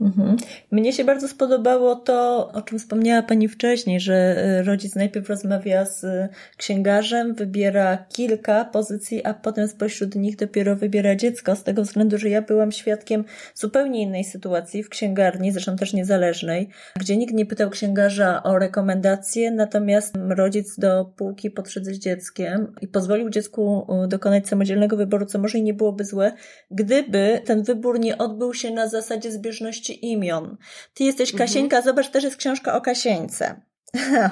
Mhm. 0.00 0.36
Mnie 0.70 0.92
się 0.92 1.04
bardzo 1.04 1.28
spodobało 1.28 1.96
to, 1.96 2.48
o 2.52 2.62
czym 2.62 2.78
wspomniała 2.78 3.22
Pani 3.22 3.48
wcześniej, 3.48 4.00
że 4.00 4.14
e, 4.14 4.62
rodzic 4.62 4.94
najpierw 4.94 5.28
rozmawia 5.28 5.84
z 5.84 6.30
księgarzem, 6.56 7.34
wybiera 7.34 7.96
kilka 8.08 8.64
pozycji, 8.64 9.24
a 9.24 9.34
potem 9.34 9.68
spośród 9.68 10.14
nich 10.14 10.36
dopiero 10.36 10.76
wybiera 10.76 11.16
dziecko, 11.16 11.56
z 11.56 11.64
tego 11.64 11.82
względu, 11.82 12.18
że 12.18 12.28
ja 12.28 12.42
byłam 12.42 12.72
świadkiem 12.72 13.24
zupełnie 13.54 14.02
innej 14.02 14.24
sytuacji 14.24 14.82
w 14.82 14.88
księgarni, 14.88 15.52
zresztą 15.52 15.76
też 15.76 15.92
niezależnej, 15.92 16.68
gdzie 16.96 17.16
nikt 17.16 17.34
nie 17.34 17.46
pytał 17.46 17.70
księgarza 17.70 18.42
o 18.42 18.58
rekomendacje, 18.58 19.50
natomiast 19.50 20.14
rodzic 20.28 20.78
do 20.78 21.04
półki 21.04 21.50
podszedł 21.50 21.86
z 21.86 21.98
dzieckiem 21.98 22.74
i 22.80 22.88
pozwolił 22.88 23.30
dziecku 23.30 23.86
e, 24.04 24.08
dokonać 24.08 24.48
samodzielnego 24.48 24.96
wyboru, 24.96 25.26
co 25.26 25.38
może 25.38 25.58
i 25.58 25.62
nie 25.62 25.74
byłoby 25.74 26.04
złe, 26.04 26.32
gdyby 26.70 27.40
ten 27.44 27.62
wybór 27.62 28.00
nie 28.00 28.18
odbył 28.18 28.54
się 28.54 28.70
na 28.70 28.88
zasadzie 28.88 29.32
zbieżności 29.32 29.87
imion. 29.92 30.56
Ty 30.94 31.04
jesteś 31.04 31.32
mhm. 31.32 31.48
Kasieńka, 31.48 31.76
mhm. 31.76 31.84
zobacz, 31.84 32.10
też 32.10 32.24
jest 32.24 32.36
książka 32.36 32.76
o 32.76 32.80
Kasieńce. 32.80 33.60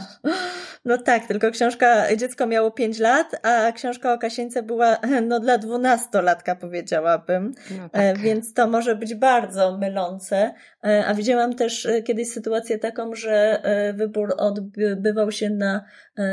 No 0.87 0.99
tak, 0.99 1.27
tylko 1.27 1.51
książka, 1.51 2.17
dziecko 2.17 2.47
miało 2.47 2.71
5 2.71 2.99
lat, 2.99 3.41
a 3.43 3.73
książka 3.73 4.13
o 4.13 4.19
Kasieńce 4.19 4.63
była 4.63 4.97
no 5.29 5.41
dla 5.41 5.59
dwunastolatka 5.59 6.57
powiedziałabym, 6.57 7.53
no 7.79 7.85
e, 7.85 7.89
tak. 7.89 8.19
więc 8.19 8.55
to 8.55 8.67
może 8.67 8.97
być 8.97 9.15
bardzo 9.15 9.79
mylące. 9.79 10.55
E, 10.87 11.07
a 11.07 11.15
widziałam 11.15 11.55
też 11.55 11.87
e, 11.87 12.03
kiedyś 12.03 12.29
sytuację 12.29 12.79
taką, 12.79 13.15
że 13.15 13.63
wybór 13.95 14.35
odbywał 14.37 15.33
się 15.33 15.51
na 15.51 15.85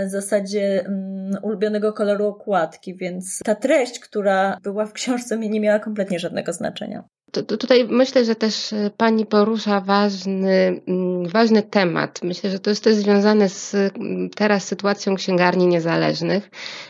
zasadzie 0.05 0.85
mm, 0.85 1.43
ulubionego 1.43 1.93
koloru 1.93 2.27
okładki, 2.27 2.95
więc 2.95 3.39
ta 3.43 3.55
treść, 3.55 3.99
która 3.99 4.57
była 4.63 4.85
w 4.85 4.93
książce 4.93 5.37
nie 5.37 5.59
miała 5.59 5.79
kompletnie 5.79 6.19
żadnego 6.19 6.53
znaczenia. 6.53 7.03
Tutaj 7.41 7.87
myślę, 7.89 8.25
że 8.25 8.35
też 8.35 8.73
e, 8.73 8.91
Pani 8.97 9.25
porusza 9.25 9.81
ważny, 9.81 10.81
mm, 10.87 11.27
ważny 11.27 11.63
temat. 11.63 12.19
Myślę, 12.23 12.49
że 12.49 12.59
to 12.59 12.69
jest 12.69 12.83
też 12.83 12.95
związane 12.95 13.49
z 13.49 13.73
mm, 13.73 14.29
teraz 14.29 14.65
sytuacją 14.65 15.15
księgarni 15.15 15.67
niezależnych, 15.67 16.49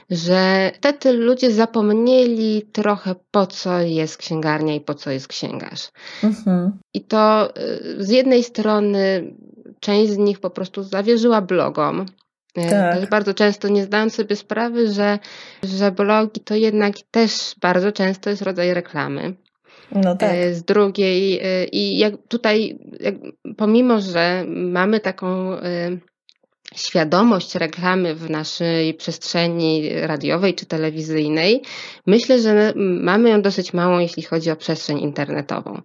że 0.10 0.72
wtedy 0.74 1.14
ludzie 1.14 1.52
zapomnieli 1.52 2.62
trochę 2.72 3.16
po 3.32 3.48
co 3.48 3.80
jest 3.80 4.18
księgarnia 4.18 4.76
i 4.76 4.82
po 4.82 4.94
co 4.94 5.12
jest 5.12 5.28
księgarz. 5.28 5.92
Mhm. 6.24 6.72
I 6.94 7.02
to 7.02 7.56
e, 7.56 7.62
z 7.98 8.10
jednej 8.10 8.44
strony 8.44 9.34
część 9.80 10.12
z 10.12 10.18
nich 10.18 10.40
po 10.40 10.50
prostu 10.50 10.84
zawierzyła 10.84 11.42
blogom, 11.42 12.06
e, 12.56 12.70
tak. 12.70 13.10
bardzo 13.10 13.34
często 13.34 13.68
nie 13.68 13.84
zdając 13.84 14.16
sobie 14.16 14.36
sprawy, 14.36 14.94
że, 14.94 15.20
że 15.64 15.92
blogi 15.92 16.42
to 16.42 16.56
jednak 16.56 16.96
też 17.12 17.56
bardzo 17.62 17.92
często 17.92 18.30
jest 18.30 18.42
rodzaj 18.42 18.74
reklamy. 18.74 19.34
No 19.96 20.16
tak. 20.16 20.32
E, 20.34 20.54
z 20.54 20.64
drugiej 20.64 21.40
e, 21.40 21.66
i 21.66 21.98
jak 21.98 22.14
tutaj, 22.28 22.80
jak, 23.00 23.16
pomimo, 23.58 24.02
że 24.02 24.46
mamy 24.48 25.00
taką 25.00 25.54
e, 25.54 25.98
świadomość 26.76 27.56
reklamy 27.56 28.16
w 28.16 28.30
naszej 28.30 28.94
przestrzeni 28.94 29.90
radiowej 30.02 30.56
czy 30.56 30.66
telewizyjnej, 30.66 31.62
myślę, 32.08 32.40
że 32.40 32.74
mamy 32.76 33.30
ją 33.30 33.42
dosyć 33.42 33.74
małą, 33.74 34.00
jeśli 34.00 34.24
chodzi 34.24 34.52
o 34.52 34.56
przestrzeń 34.56 35.00
internetową. 35.00 35.82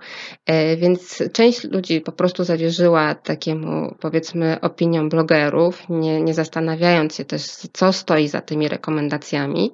Więc 0.77 1.23
część 1.33 1.65
ludzi 1.65 2.01
po 2.01 2.13
prostu 2.13 2.45
zawierzyła 2.45 3.15
takiemu, 3.15 3.95
powiedzmy, 4.01 4.61
opiniom 4.61 5.09
blogerów, 5.09 5.89
nie, 5.89 6.21
nie 6.21 6.35
zastanawiając 6.35 7.15
się 7.15 7.25
też, 7.25 7.43
co 7.73 7.93
stoi 7.93 8.29
za 8.29 8.41
tymi 8.41 8.69
rekomendacjami. 8.69 9.71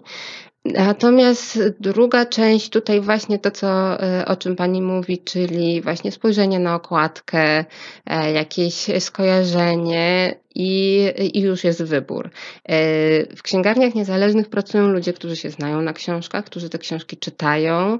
Natomiast 0.64 1.58
druga 1.80 2.26
część, 2.26 2.70
tutaj 2.70 3.00
właśnie 3.00 3.38
to, 3.38 3.50
co, 3.50 4.02
e, 4.02 4.26
o 4.26 4.36
czym 4.36 4.56
Pani 4.56 4.82
mówi, 4.82 5.18
czyli 5.18 5.82
właśnie 5.82 6.12
spojrzenie 6.12 6.58
na 6.58 6.74
okładkę, 6.74 7.64
e, 8.06 8.32
jakieś 8.32 8.86
skojarzenie 9.00 10.34
i, 10.54 11.04
i 11.32 11.40
już 11.40 11.64
jest 11.64 11.82
wybór. 11.82 12.30
E, 12.64 13.36
w 13.36 13.42
księgarniach 13.42 13.94
niezależnych 13.94 14.48
pracują 14.48 14.88
ludzie, 14.88 15.12
którzy 15.12 15.36
się 15.36 15.50
znają 15.50 15.82
na 15.82 15.92
książkach, 15.92 16.44
którzy 16.44 16.68
te 16.68 16.78
książki 16.78 17.16
czytają 17.16 17.98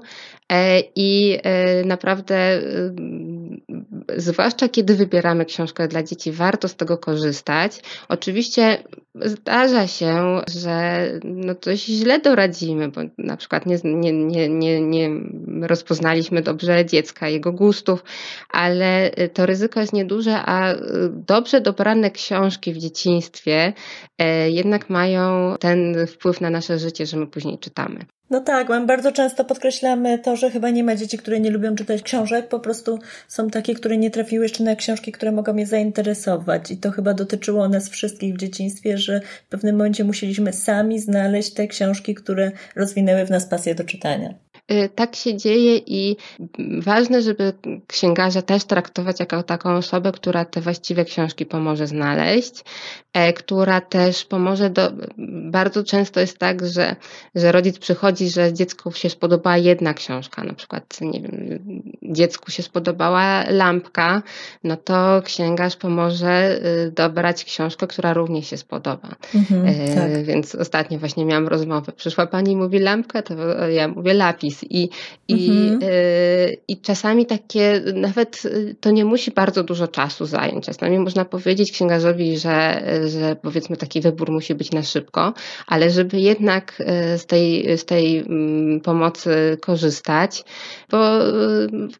i 0.95 1.39
naprawdę, 1.85 2.61
zwłaszcza 4.17 4.69
kiedy 4.69 4.95
wybieramy 4.95 5.45
książkę 5.45 5.87
dla 5.87 6.03
dzieci, 6.03 6.31
warto 6.31 6.67
z 6.67 6.75
tego 6.75 6.97
korzystać. 6.97 7.81
Oczywiście 8.09 8.83
zdarza 9.15 9.87
się, 9.87 10.41
że 10.61 11.07
no 11.23 11.55
coś 11.55 11.85
źle 11.85 12.19
doradzimy, 12.19 12.87
bo 12.87 13.01
na 13.17 13.37
przykład 13.37 13.65
nie, 13.65 13.77
nie, 13.83 14.13
nie, 14.13 14.49
nie, 14.49 14.81
nie 14.81 15.09
rozpoznaliśmy 15.61 16.41
dobrze 16.41 16.85
dziecka, 16.85 17.29
jego 17.29 17.51
gustów, 17.51 18.03
ale 18.49 19.11
to 19.33 19.45
ryzyko 19.45 19.79
jest 19.79 19.93
nieduże, 19.93 20.35
a 20.45 20.75
dobrze 21.09 21.61
dobrane 21.61 22.11
książki 22.11 22.44
w 22.73 22.77
dzieciństwie 22.77 23.73
e, 24.17 24.49
jednak 24.49 24.89
mają 24.89 25.55
ten 25.59 26.07
wpływ 26.07 26.41
na 26.41 26.49
nasze 26.49 26.79
życie, 26.79 27.05
że 27.05 27.17
my 27.17 27.27
później 27.27 27.59
czytamy. 27.59 28.05
No 28.29 28.41
tak, 28.41 28.69
my 28.69 28.85
bardzo 28.85 29.11
często 29.11 29.45
podkreślamy 29.45 30.19
to, 30.19 30.35
że 30.35 30.51
chyba 30.51 30.69
nie 30.69 30.83
ma 30.83 30.95
dzieci, 30.95 31.17
które 31.17 31.39
nie 31.39 31.51
lubią 31.51 31.75
czytać 31.75 32.01
książek, 32.01 32.47
po 32.47 32.59
prostu 32.59 32.99
są 33.27 33.49
takie, 33.49 33.75
które 33.75 33.97
nie 33.97 34.11
trafiły 34.11 34.45
jeszcze 34.45 34.63
na 34.63 34.75
książki, 34.75 35.11
które 35.11 35.31
mogą 35.31 35.55
je 35.55 35.65
zainteresować. 35.65 36.71
I 36.71 36.77
to 36.77 36.91
chyba 36.91 37.13
dotyczyło 37.13 37.69
nas 37.69 37.89
wszystkich 37.89 38.33
w 38.33 38.37
dzieciństwie, 38.37 38.97
że 38.97 39.21
w 39.45 39.49
pewnym 39.49 39.75
momencie 39.75 40.03
musieliśmy 40.03 40.53
sami 40.53 40.99
znaleźć 40.99 41.53
te 41.53 41.67
książki, 41.67 42.15
które 42.15 42.51
rozwinęły 42.75 43.25
w 43.25 43.29
nas 43.29 43.45
pasję 43.45 43.75
do 43.75 43.83
czytania. 43.83 44.33
Y, 44.71 44.89
tak 44.95 45.15
się 45.15 45.37
dzieje 45.37 45.77
i 45.77 46.17
ważne, 46.79 47.21
żeby 47.21 47.53
księgarza 47.87 48.41
też 48.41 48.63
traktować 48.63 49.19
jako 49.19 49.43
taką 49.43 49.75
osobę, 49.75 50.11
która 50.11 50.45
te 50.45 50.61
właściwe 50.61 51.05
książki 51.05 51.45
pomoże 51.45 51.87
znaleźć, 51.87 52.63
e, 53.13 53.33
która 53.33 53.81
też 53.81 54.25
pomoże 54.25 54.69
do, 54.69 54.91
bardzo 55.51 55.83
często 55.83 56.19
jest 56.19 56.37
tak, 56.37 56.65
że, 56.65 56.95
że 57.35 57.51
rodzic 57.51 57.79
przychodzi, 57.79 58.29
że 58.29 58.53
dziecku 58.53 58.91
się 58.91 59.09
spodobała 59.09 59.57
jedna 59.57 59.93
książka, 59.93 60.43
na 60.43 60.53
przykład, 60.53 61.01
nie 61.01 61.21
wiem, 61.21 61.59
dziecku 62.03 62.51
się 62.51 62.63
spodobała 62.63 63.43
lampka, 63.49 64.21
no 64.63 64.77
to 64.77 65.21
księgarz 65.25 65.75
pomoże 65.75 66.59
y, 66.87 66.91
dobrać 66.91 67.43
książkę, 67.43 67.87
która 67.87 68.13
również 68.13 68.49
się 68.49 68.57
spodoba. 68.57 69.15
Mhm, 69.35 69.65
e, 69.67 69.95
tak. 69.95 70.23
Więc 70.23 70.55
ostatnio 70.55 70.99
właśnie 70.99 71.25
miałam 71.25 71.47
rozmowę. 71.47 71.91
Przyszła 71.91 72.27
pani 72.27 72.51
i 72.51 72.55
mówi 72.55 72.79
lampkę, 72.79 73.23
to 73.23 73.33
ja 73.67 73.87
mówię 73.87 74.13
lapis 74.13 74.54
i, 74.63 74.89
i, 75.27 75.49
mhm. 75.49 75.83
y, 75.83 76.57
i 76.67 76.77
czasami 76.77 77.25
takie, 77.25 77.81
nawet 77.93 78.45
y, 78.45 78.75
to 78.79 78.91
nie 78.91 79.05
musi 79.05 79.31
bardzo 79.31 79.63
dużo 79.63 79.87
czasu 79.87 80.25
zająć. 80.25 80.65
Czasami 80.65 80.99
można 80.99 81.25
powiedzieć 81.25 81.71
księgarzowi, 81.71 82.37
że, 82.37 82.83
że 83.07 83.35
powiedzmy 83.35 83.77
taki 83.77 84.01
wybór 84.01 84.31
musi 84.31 84.55
być 84.55 84.71
na 84.71 84.83
szybko, 84.83 85.33
ale 85.67 85.89
żeby 85.89 86.19
jednak 86.19 86.73
y, 86.79 87.17
z 87.17 87.25
tej, 87.25 87.77
z 87.77 87.85
tej 87.85 88.17
mm, 88.17 88.81
pomocy 88.81 89.57
korzystać, 89.61 90.43
bo 90.91 91.19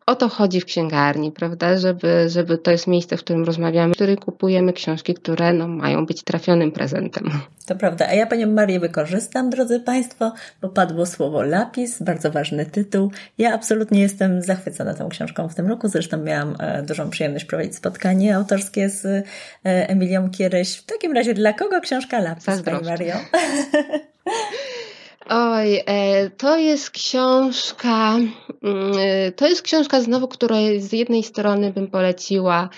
o 0.06 0.16
to 0.16 0.30
chodzi 0.30 0.62
w 0.62 0.66
księgarni, 0.66 1.32
prawda, 1.32 1.78
żeby, 1.78 2.30
żeby 2.30 2.58
to 2.58 2.72
jest 2.72 2.88
miejsce, 2.88 3.18
w 3.18 3.20
którym 3.20 3.44
rozmawiamy, 3.44 3.94
w 3.94 3.96
którym 3.96 4.18
kupujemy 4.18 4.74
książki, 4.74 5.14
które 5.14 5.54
no, 5.54 5.68
mają 5.68 6.06
być 6.06 6.24
trafionym 6.24 6.72
prezentem. 6.72 7.32
To 7.66 7.76
prawda, 7.76 8.08
a 8.08 8.14
ja 8.14 8.28
Panią 8.28 8.48
Marię 8.48 8.80
wykorzystam, 8.80 9.50
drodzy 9.50 9.80
Państwo, 9.80 10.34
bo 10.62 10.70
padło 10.70 11.06
słowo 11.06 11.42
lapis, 11.42 12.04
bardzo 12.04 12.32
ważny 12.46 12.66
tytuł. 12.66 13.12
Ja 13.38 13.54
absolutnie 13.54 14.02
jestem 14.02 14.42
zachwycona 14.42 14.94
tą 14.94 15.10
książką 15.10 15.50
w 15.50 15.56
tym 15.56 15.68
roku, 15.68 15.88
zresztą 15.88 16.18
miałam 16.18 16.56
e, 16.60 16.84
dużą 16.84 17.10
przyjemność 17.10 17.46
prowadzić 17.46 17.76
spotkanie 17.76 18.36
autorskie 18.36 18.90
z 18.90 19.06
e, 19.06 19.24
Emilią 19.64 20.30
Kieryś. 20.30 20.78
W 20.78 20.86
takim 20.86 21.14
razie, 21.14 21.34
dla 21.34 21.54
kogo 21.54 21.82
książka 21.82 22.20
lapis, 22.20 22.46
Pani 22.46 22.86
Mario? 22.86 23.16
Oj, 25.30 25.84
e, 25.86 26.30
to 26.30 26.58
jest 26.58 26.90
książka, 26.90 28.16
mm, 28.64 28.94
to 29.36 29.48
jest 29.48 29.62
książka 29.62 30.02
znowu, 30.02 30.28
która 30.28 30.56
z 30.80 30.94
jednej 30.94 31.24
strony 31.24 31.72
bym 31.72 31.88
poleciła 31.88 32.70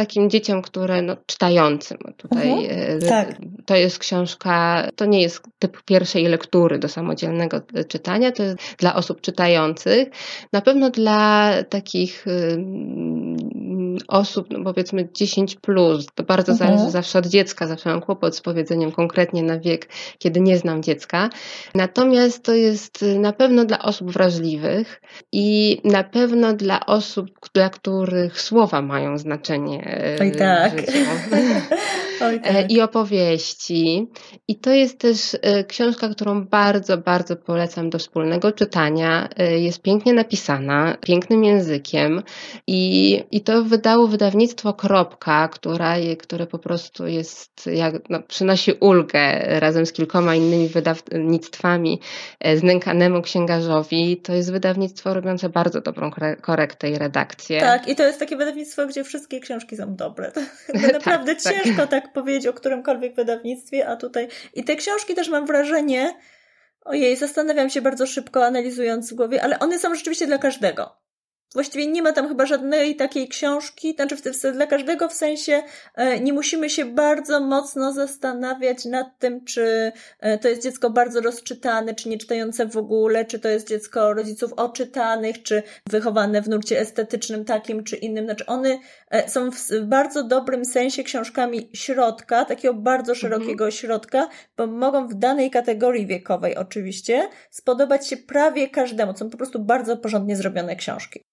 takim 0.00 0.30
dzieciom, 0.30 0.62
które 0.62 1.02
no, 1.02 1.16
czytającym. 1.26 1.98
Tutaj 2.16 2.64
mhm, 2.64 3.00
tak. 3.00 3.36
to 3.66 3.76
jest 3.76 3.98
książka, 3.98 4.88
to 4.96 5.04
nie 5.04 5.22
jest 5.22 5.42
typ 5.58 5.82
pierwszej 5.82 6.24
lektury 6.24 6.78
do 6.78 6.88
samodzielnego 6.88 7.60
czytania, 7.88 8.32
to 8.32 8.42
jest 8.42 8.56
dla 8.78 8.94
osób 8.94 9.20
czytających. 9.20 10.08
Na 10.52 10.60
pewno 10.60 10.90
dla 10.90 11.52
takich 11.68 12.24
osób, 14.08 14.46
no 14.50 14.64
powiedzmy 14.64 15.08
10 15.14 15.56
plus, 15.56 16.06
to 16.14 16.22
bardzo 16.22 16.52
mhm. 16.52 16.70
zależy 16.70 16.90
zawsze 16.90 17.18
od 17.18 17.26
dziecka, 17.26 17.66
zawsze 17.66 17.90
mam 17.90 18.00
kłopot 18.00 18.36
z 18.36 18.40
powiedzeniem 18.40 18.92
konkretnie 18.92 19.42
na 19.42 19.58
wiek, 19.58 19.88
kiedy 20.18 20.40
nie 20.40 20.58
znam 20.58 20.82
dziecka. 20.82 21.30
Natomiast 21.74 22.42
to 22.42 22.54
jest 22.54 23.04
na 23.18 23.32
pewno 23.32 23.64
dla 23.64 23.78
osób 23.78 24.12
wrażliwych 24.12 25.02
i 25.32 25.80
na 25.84 26.04
pewno 26.04 26.52
dla 26.52 26.86
osób, 26.86 27.30
dla 27.54 27.68
których 27.68 28.40
słowa 28.40 28.82
mają 28.82 29.18
znaczenie 29.18 30.00
Oj, 30.20 30.32
tak. 30.32 30.72
w 30.72 30.80
życiu. 30.80 30.92
Oj, 32.24 32.40
tak. 32.40 32.70
I 32.70 32.80
opowieści. 32.80 34.08
I 34.48 34.56
to 34.56 34.70
jest 34.70 34.98
też 34.98 35.36
książka, 35.68 36.08
którą 36.08 36.44
bardzo, 36.44 36.98
bardzo 36.98 37.36
polecam 37.36 37.90
do 37.90 37.98
wspólnego 37.98 38.52
czytania. 38.52 39.28
Jest 39.56 39.82
pięknie 39.82 40.12
napisana, 40.12 40.96
pięknym 41.00 41.44
językiem 41.44 42.22
i, 42.66 43.22
i 43.30 43.40
to 43.40 43.64
wydało 43.80 44.08
wydawnictwo 44.08 44.74
Kropka, 44.74 45.48
która, 45.48 45.94
które 46.18 46.46
po 46.46 46.58
prostu 46.58 47.06
jest, 47.06 47.66
jak, 47.66 47.94
no, 48.10 48.22
przynosi 48.22 48.72
ulgę 48.72 49.38
razem 49.60 49.86
z 49.86 49.92
kilkoma 49.92 50.34
innymi 50.34 50.68
wydawnictwami 50.68 52.00
e, 52.40 52.56
znękanemu 52.56 53.22
księgarzowi. 53.22 54.20
To 54.22 54.34
jest 54.34 54.52
wydawnictwo 54.52 55.14
robiące 55.14 55.48
bardzo 55.48 55.80
dobrą 55.80 56.10
korektę 56.42 56.90
i 56.90 56.98
redakcję. 56.98 57.60
Tak, 57.60 57.88
i 57.88 57.96
to 57.96 58.02
jest 58.02 58.18
takie 58.18 58.36
wydawnictwo, 58.36 58.86
gdzie 58.86 59.04
wszystkie 59.04 59.40
książki 59.40 59.76
są 59.76 59.94
dobre. 59.94 60.32
Naprawdę 60.92 61.36
tak, 61.36 61.54
ciężko 61.54 61.86
tak. 61.86 61.90
tak 61.90 62.12
powiedzieć 62.12 62.46
o 62.46 62.52
którymkolwiek 62.52 63.14
wydawnictwie, 63.14 63.88
a 63.88 63.96
tutaj 63.96 64.28
i 64.54 64.64
te 64.64 64.76
książki 64.76 65.14
też 65.14 65.28
mam 65.28 65.46
wrażenie, 65.46 66.14
Ojej, 66.84 67.16
zastanawiam 67.16 67.70
się 67.70 67.82
bardzo 67.82 68.06
szybko, 68.06 68.46
analizując 68.46 69.12
w 69.12 69.16
głowie, 69.16 69.42
ale 69.42 69.58
one 69.58 69.78
są 69.78 69.94
rzeczywiście 69.94 70.26
dla 70.26 70.38
każdego. 70.38 70.96
Właściwie 71.54 71.86
nie 71.86 72.02
ma 72.02 72.12
tam 72.12 72.28
chyba 72.28 72.46
żadnej 72.46 72.96
takiej 72.96 73.28
książki, 73.28 73.94
znaczy 73.94 74.16
w, 74.16 74.52
dla 74.52 74.66
każdego 74.66 75.08
w 75.08 75.12
sensie 75.12 75.62
e, 75.94 76.20
nie 76.20 76.32
musimy 76.32 76.70
się 76.70 76.84
bardzo 76.84 77.40
mocno 77.40 77.92
zastanawiać 77.92 78.84
nad 78.84 79.18
tym, 79.18 79.44
czy 79.44 79.92
e, 80.20 80.38
to 80.38 80.48
jest 80.48 80.62
dziecko 80.62 80.90
bardzo 80.90 81.20
rozczytane, 81.20 81.94
czy 81.94 82.08
nie 82.08 82.18
czytające 82.18 82.66
w 82.66 82.76
ogóle, 82.76 83.24
czy 83.24 83.38
to 83.38 83.48
jest 83.48 83.68
dziecko 83.68 84.14
rodziców 84.14 84.52
oczytanych, 84.52 85.42
czy 85.42 85.62
wychowane 85.86 86.42
w 86.42 86.48
nurcie 86.48 86.80
estetycznym 86.80 87.44
takim 87.44 87.84
czy 87.84 87.96
innym. 87.96 88.24
Znaczy 88.24 88.46
one 88.46 88.78
e, 89.10 89.28
są 89.28 89.50
w 89.50 89.80
bardzo 89.82 90.24
dobrym 90.24 90.64
sensie 90.64 91.04
książkami 91.04 91.70
środka, 91.74 92.44
takiego 92.44 92.74
bardzo 92.74 93.12
mhm. 93.12 93.18
szerokiego 93.20 93.64
mhm. 93.64 93.72
środka, 93.72 94.28
bo 94.56 94.66
mogą 94.66 95.08
w 95.08 95.14
danej 95.14 95.50
kategorii 95.50 96.06
wiekowej 96.06 96.56
oczywiście 96.56 97.28
spodobać 97.50 98.08
się 98.08 98.16
prawie 98.16 98.68
każdemu. 98.68 99.16
Są 99.16 99.30
po 99.30 99.36
prostu 99.36 99.58
bardzo 99.58 99.96
porządnie 99.96 100.36
zrobione 100.36 100.76
książki. 100.76 101.24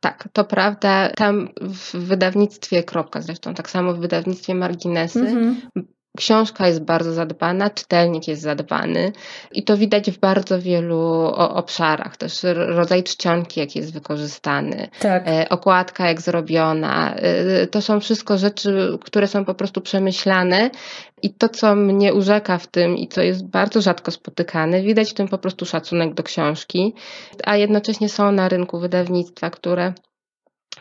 Tak, 0.00 0.28
to 0.32 0.44
prawda. 0.44 1.10
Tam 1.10 1.48
w 1.60 1.94
wydawnictwie 1.94 2.82
Kropka, 2.82 3.20
zresztą 3.20 3.54
tak 3.54 3.70
samo 3.70 3.94
w 3.94 4.00
wydawnictwie 4.00 4.54
Marginesy, 4.54 5.24
mm-hmm. 5.24 5.54
Książka 6.16 6.66
jest 6.66 6.82
bardzo 6.82 7.12
zadbana, 7.12 7.70
czytelnik 7.70 8.28
jest 8.28 8.42
zadbany 8.42 9.12
i 9.52 9.62
to 9.62 9.76
widać 9.76 10.10
w 10.10 10.18
bardzo 10.18 10.60
wielu 10.60 11.00
obszarach. 11.34 12.16
Też 12.16 12.42
rodzaj 12.54 13.02
czcionki, 13.02 13.60
jak 13.60 13.76
jest 13.76 13.92
wykorzystany, 13.92 14.88
tak. 15.00 15.28
E, 15.28 15.48
okładka, 15.48 16.08
jak 16.08 16.20
zrobiona. 16.20 17.14
E, 17.14 17.66
to 17.66 17.82
są 17.82 18.00
wszystko 18.00 18.38
rzeczy, 18.38 18.98
które 19.04 19.26
są 19.26 19.44
po 19.44 19.54
prostu 19.54 19.80
przemyślane 19.80 20.70
i 21.22 21.34
to, 21.34 21.48
co 21.48 21.74
mnie 21.74 22.14
urzeka 22.14 22.58
w 22.58 22.66
tym 22.66 22.96
i 22.96 23.08
co 23.08 23.22
jest 23.22 23.46
bardzo 23.46 23.80
rzadko 23.80 24.10
spotykane, 24.10 24.82
widać 24.82 25.10
w 25.10 25.14
tym 25.14 25.28
po 25.28 25.38
prostu 25.38 25.66
szacunek 25.66 26.14
do 26.14 26.22
książki, 26.22 26.94
a 27.44 27.56
jednocześnie 27.56 28.08
są 28.08 28.32
na 28.32 28.48
rynku 28.48 28.80
wydawnictwa, 28.80 29.50
które 29.50 29.92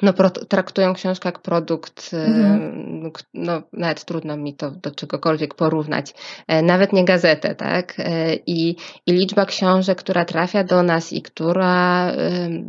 no, 0.02 0.14
traktują 0.50 0.94
książkę 0.94 1.30
jak 1.30 1.40
produkt, 1.40 2.12
mhm. 2.14 3.12
no, 3.34 3.62
nawet 3.74 4.06
trudno 4.06 4.38
mi 4.38 4.54
to 4.54 4.72
do 4.72 4.92
czegokolwiek 4.92 5.56
porównać, 5.56 6.14
e, 6.48 6.62
nawet 6.62 6.94
nie 6.94 7.06
gazetę, 7.06 7.56
tak? 7.56 7.96
E, 8.00 8.36
I, 8.36 8.76
I 9.06 9.12
liczba 9.12 9.46
książek, 9.46 9.98
która 9.98 10.26
trafia 10.26 10.64
do 10.64 10.84
nas 10.84 11.14
i 11.14 11.22
która 11.22 12.12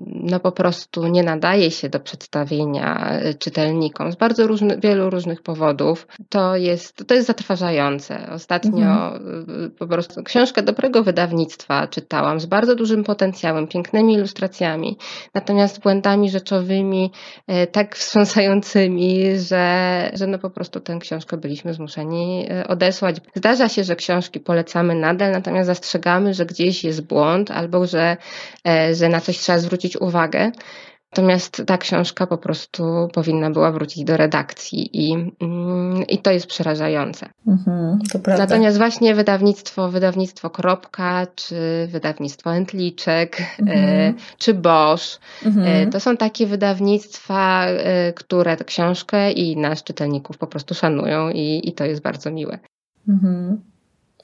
no, 0.06 0.40
po 0.40 0.52
prostu 0.52 1.06
nie 1.06 1.22
nadaje 1.22 1.70
się 1.70 1.88
do 1.88 2.00
przedstawienia 2.00 3.10
e, 3.10 3.34
czytelnikom 3.34 4.12
z 4.12 4.16
bardzo 4.16 4.46
różny, 4.46 4.78
wielu 4.78 5.10
różnych 5.10 5.42
powodów, 5.42 6.06
to 6.28 6.56
jest, 6.56 7.06
to 7.06 7.14
jest 7.14 7.26
zatrważające. 7.26 8.30
Ostatnio 8.30 9.16
mhm. 9.16 9.70
po 9.78 9.86
prostu 9.86 10.22
książkę 10.22 10.62
dobrego 10.62 11.02
wydawnictwa 11.02 11.86
czytałam 11.86 12.40
z 12.40 12.46
bardzo 12.46 12.74
dużym 12.74 13.04
potencjałem, 13.04 13.66
pięknymi 13.66 14.14
ilustracjami, 14.14 14.98
natomiast 15.34 15.80
błędami 15.80 16.30
rzeczowymi, 16.30 17.00
E, 17.00 17.10
tak 17.72 17.96
wstrząsającymi, 17.96 19.38
że, 19.38 20.10
że 20.14 20.26
no 20.26 20.38
po 20.38 20.50
prostu 20.50 20.80
tę 20.80 20.98
książkę 21.00 21.36
byliśmy 21.36 21.74
zmuszeni 21.74 22.46
e, 22.50 22.68
odesłać. 22.68 23.16
Zdarza 23.34 23.68
się, 23.68 23.84
że 23.84 23.96
książki 23.96 24.40
polecamy 24.40 24.94
nadal, 24.94 25.32
natomiast 25.32 25.66
zastrzegamy, 25.66 26.34
że 26.34 26.46
gdzieś 26.46 26.84
jest 26.84 27.00
błąd 27.00 27.50
albo 27.50 27.86
że, 27.86 28.16
e, 28.68 28.94
że 28.94 29.08
na 29.08 29.20
coś 29.20 29.38
trzeba 29.38 29.58
zwrócić 29.58 29.96
uwagę. 29.96 30.50
Natomiast 31.12 31.62
ta 31.66 31.78
książka 31.78 32.26
po 32.26 32.38
prostu 32.38 33.08
powinna 33.12 33.50
była 33.50 33.72
wrócić 33.72 34.04
do 34.04 34.16
redakcji 34.16 35.08
i, 35.08 35.12
mm, 35.40 36.06
i 36.08 36.18
to 36.18 36.30
jest 36.30 36.46
przerażające. 36.46 37.28
Mhm, 37.46 37.98
to 38.12 38.18
prawda. 38.18 38.44
Natomiast 38.46 38.78
właśnie 38.78 39.14
wydawnictwo, 39.14 39.88
wydawnictwo 39.88 40.50
Kropka, 40.50 41.26
czy 41.34 41.88
wydawnictwo 41.90 42.54
Entliczek, 42.54 43.42
mhm. 43.58 44.14
czy 44.38 44.54
Bosch, 44.54 45.20
mhm. 45.46 45.90
to 45.90 46.00
są 46.00 46.16
takie 46.16 46.46
wydawnictwa, 46.46 47.66
e, 47.66 48.12
które 48.12 48.56
tę 48.56 48.64
książkę 48.64 49.32
i 49.32 49.56
nas 49.56 49.84
czytelników 49.84 50.38
po 50.38 50.46
prostu 50.46 50.74
szanują 50.74 51.30
i, 51.30 51.60
i 51.64 51.72
to 51.72 51.84
jest 51.84 52.02
bardzo 52.02 52.30
miłe. 52.30 52.58
Mhm. 53.08 53.69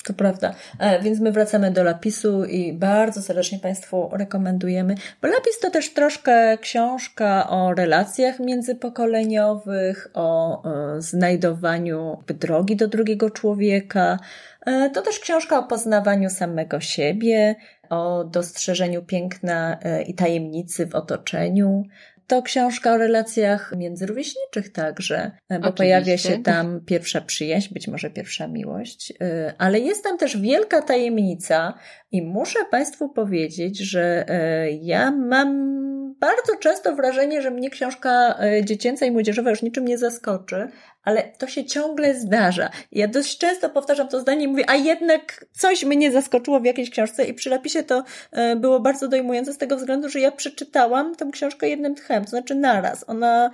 To 0.06 0.14
prawda. 0.14 0.54
E, 0.78 1.02
więc 1.02 1.20
my 1.20 1.32
wracamy 1.32 1.70
do 1.70 1.82
lapisu 1.84 2.44
i 2.44 2.72
bardzo 2.72 3.22
serdecznie 3.22 3.58
Państwu 3.58 4.08
rekomendujemy, 4.12 4.94
bo 5.22 5.28
lapis 5.28 5.58
to 5.60 5.70
też 5.70 5.94
troszkę 5.94 6.58
książka 6.58 7.50
o 7.50 7.74
relacjach 7.74 8.40
międzypokoleniowych, 8.40 10.08
o 10.14 10.62
e, 10.64 11.02
znajdowaniu 11.02 12.22
drogi 12.40 12.76
do 12.76 12.88
drugiego 12.88 13.30
człowieka. 13.30 14.18
E, 14.66 14.90
to 14.90 15.02
też 15.02 15.18
książka 15.18 15.58
o 15.58 15.62
poznawaniu 15.62 16.30
samego 16.30 16.80
siebie, 16.80 17.54
o 17.90 18.24
dostrzeżeniu 18.24 19.02
piękna 19.02 19.78
i 20.06 20.14
tajemnicy 20.14 20.86
w 20.86 20.94
otoczeniu. 20.94 21.84
To 22.26 22.42
książka 22.42 22.92
o 22.92 22.98
relacjach 22.98 23.72
międzyrówieśniczych 23.76 24.72
także, 24.72 25.16
e, 25.18 25.30
bo 25.48 25.56
Oczywiście. 25.56 25.72
pojawia 25.76 26.18
się 26.18 26.42
tam 26.42 26.80
pierwsza 26.86 27.20
przyjaźń, 27.20 27.74
być 27.74 27.88
może 27.88 28.10
pierwsza 28.10 28.48
miłość, 28.48 29.12
e, 29.20 29.54
ale 29.58 29.80
jest 29.80 30.04
tam 30.04 30.18
też 30.18 30.36
wielka 30.36 30.82
tajemnica 30.82 31.74
i 32.10 32.22
muszę 32.22 32.58
Państwu 32.70 33.08
powiedzieć, 33.08 33.78
że 33.78 34.24
e, 34.28 34.70
ja 34.70 35.10
mam 35.10 35.85
bardzo 36.20 36.56
często 36.60 36.94
wrażenie, 36.94 37.42
że 37.42 37.50
mnie 37.50 37.70
książka 37.70 38.38
dziecięca 38.64 39.06
i 39.06 39.10
młodzieżowa 39.10 39.50
już 39.50 39.62
niczym 39.62 39.84
nie 39.84 39.98
zaskoczy, 39.98 40.68
ale 41.06 41.22
to 41.38 41.46
się 41.46 41.64
ciągle 41.64 42.14
zdarza. 42.14 42.70
Ja 42.92 43.08
dość 43.08 43.38
często 43.38 43.70
powtarzam 43.70 44.08
to 44.08 44.20
zdanie 44.20 44.44
i 44.44 44.48
mówię, 44.48 44.64
a 44.70 44.74
jednak 44.74 45.44
coś 45.52 45.84
mnie 45.84 46.12
zaskoczyło 46.12 46.60
w 46.60 46.64
jakiejś 46.64 46.90
książce 46.90 47.24
i 47.24 47.34
przy 47.34 47.50
napisie 47.50 47.82
to 47.82 48.04
e, 48.32 48.56
było 48.56 48.80
bardzo 48.80 49.08
dojmujące 49.08 49.52
z 49.52 49.58
tego 49.58 49.76
względu, 49.76 50.08
że 50.08 50.20
ja 50.20 50.32
przeczytałam 50.32 51.14
tę 51.14 51.28
książkę 51.32 51.68
jednym 51.68 51.94
tchem, 51.94 52.24
to 52.24 52.30
znaczy 52.30 52.54
naraz. 52.54 53.04
Ona 53.08 53.50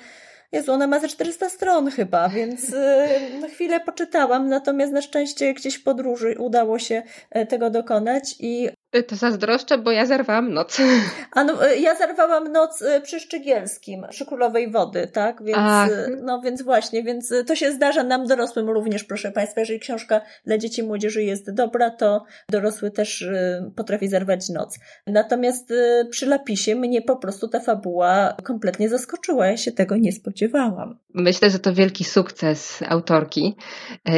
Jezu, 0.52 0.72
ona 0.72 0.86
ma 0.86 0.98
ze 0.98 1.08
400 1.08 1.48
stron 1.48 1.90
chyba, 1.90 2.28
więc 2.28 2.74
e, 2.74 3.08
na 3.40 3.48
chwilę 3.48 3.80
poczytałam, 3.80 4.48
natomiast 4.48 4.92
na 4.92 5.02
szczęście 5.02 5.54
gdzieś 5.54 5.74
w 5.74 5.82
podróży 5.82 6.34
udało 6.38 6.78
się 6.78 7.02
e, 7.30 7.46
tego 7.46 7.70
dokonać 7.70 8.34
i 8.40 8.68
to 9.06 9.16
zazdroszczę, 9.16 9.78
bo 9.78 9.90
ja 9.90 10.06
zerwałam 10.06 10.52
noc. 10.52 10.78
A 11.36 11.44
no, 11.44 11.68
e, 11.68 11.76
ja 11.76 11.94
zerwałam 11.94 12.52
noc 12.52 12.82
e, 12.82 13.00
przy 13.00 13.20
Szczygielskim, 13.20 14.06
przy 14.10 14.26
Królowej 14.26 14.70
Wody, 14.70 15.06
tak? 15.12 15.44
Więc, 15.44 15.58
Ach. 15.60 15.90
No 16.22 16.40
więc 16.40 16.62
właśnie, 16.62 17.02
więc 17.02 17.34
to 17.46 17.56
się 17.56 17.72
zdarza 17.72 18.02
nam 18.02 18.26
dorosłym 18.26 18.70
również, 18.70 19.04
proszę 19.04 19.30
Państwa. 19.30 19.60
Jeżeli 19.60 19.80
książka 19.80 20.20
dla 20.46 20.58
dzieci 20.58 20.80
i 20.80 20.84
młodzieży 20.84 21.22
jest 21.22 21.54
dobra, 21.54 21.90
to 21.90 22.24
dorosły 22.48 22.90
też 22.90 23.28
potrafi 23.76 24.08
zerwać 24.08 24.48
noc. 24.48 24.78
Natomiast 25.06 25.72
przy 26.10 26.26
Lapisie 26.26 26.76
mnie 26.76 27.02
po 27.02 27.16
prostu 27.16 27.48
ta 27.48 27.60
fabuła 27.60 28.36
kompletnie 28.42 28.88
zaskoczyła. 28.88 29.46
Ja 29.46 29.56
się 29.56 29.72
tego 29.72 29.96
nie 29.96 30.12
spodziewałam. 30.12 30.98
Myślę, 31.14 31.50
że 31.50 31.58
to 31.58 31.74
wielki 31.74 32.04
sukces 32.04 32.80
autorki 32.88 33.56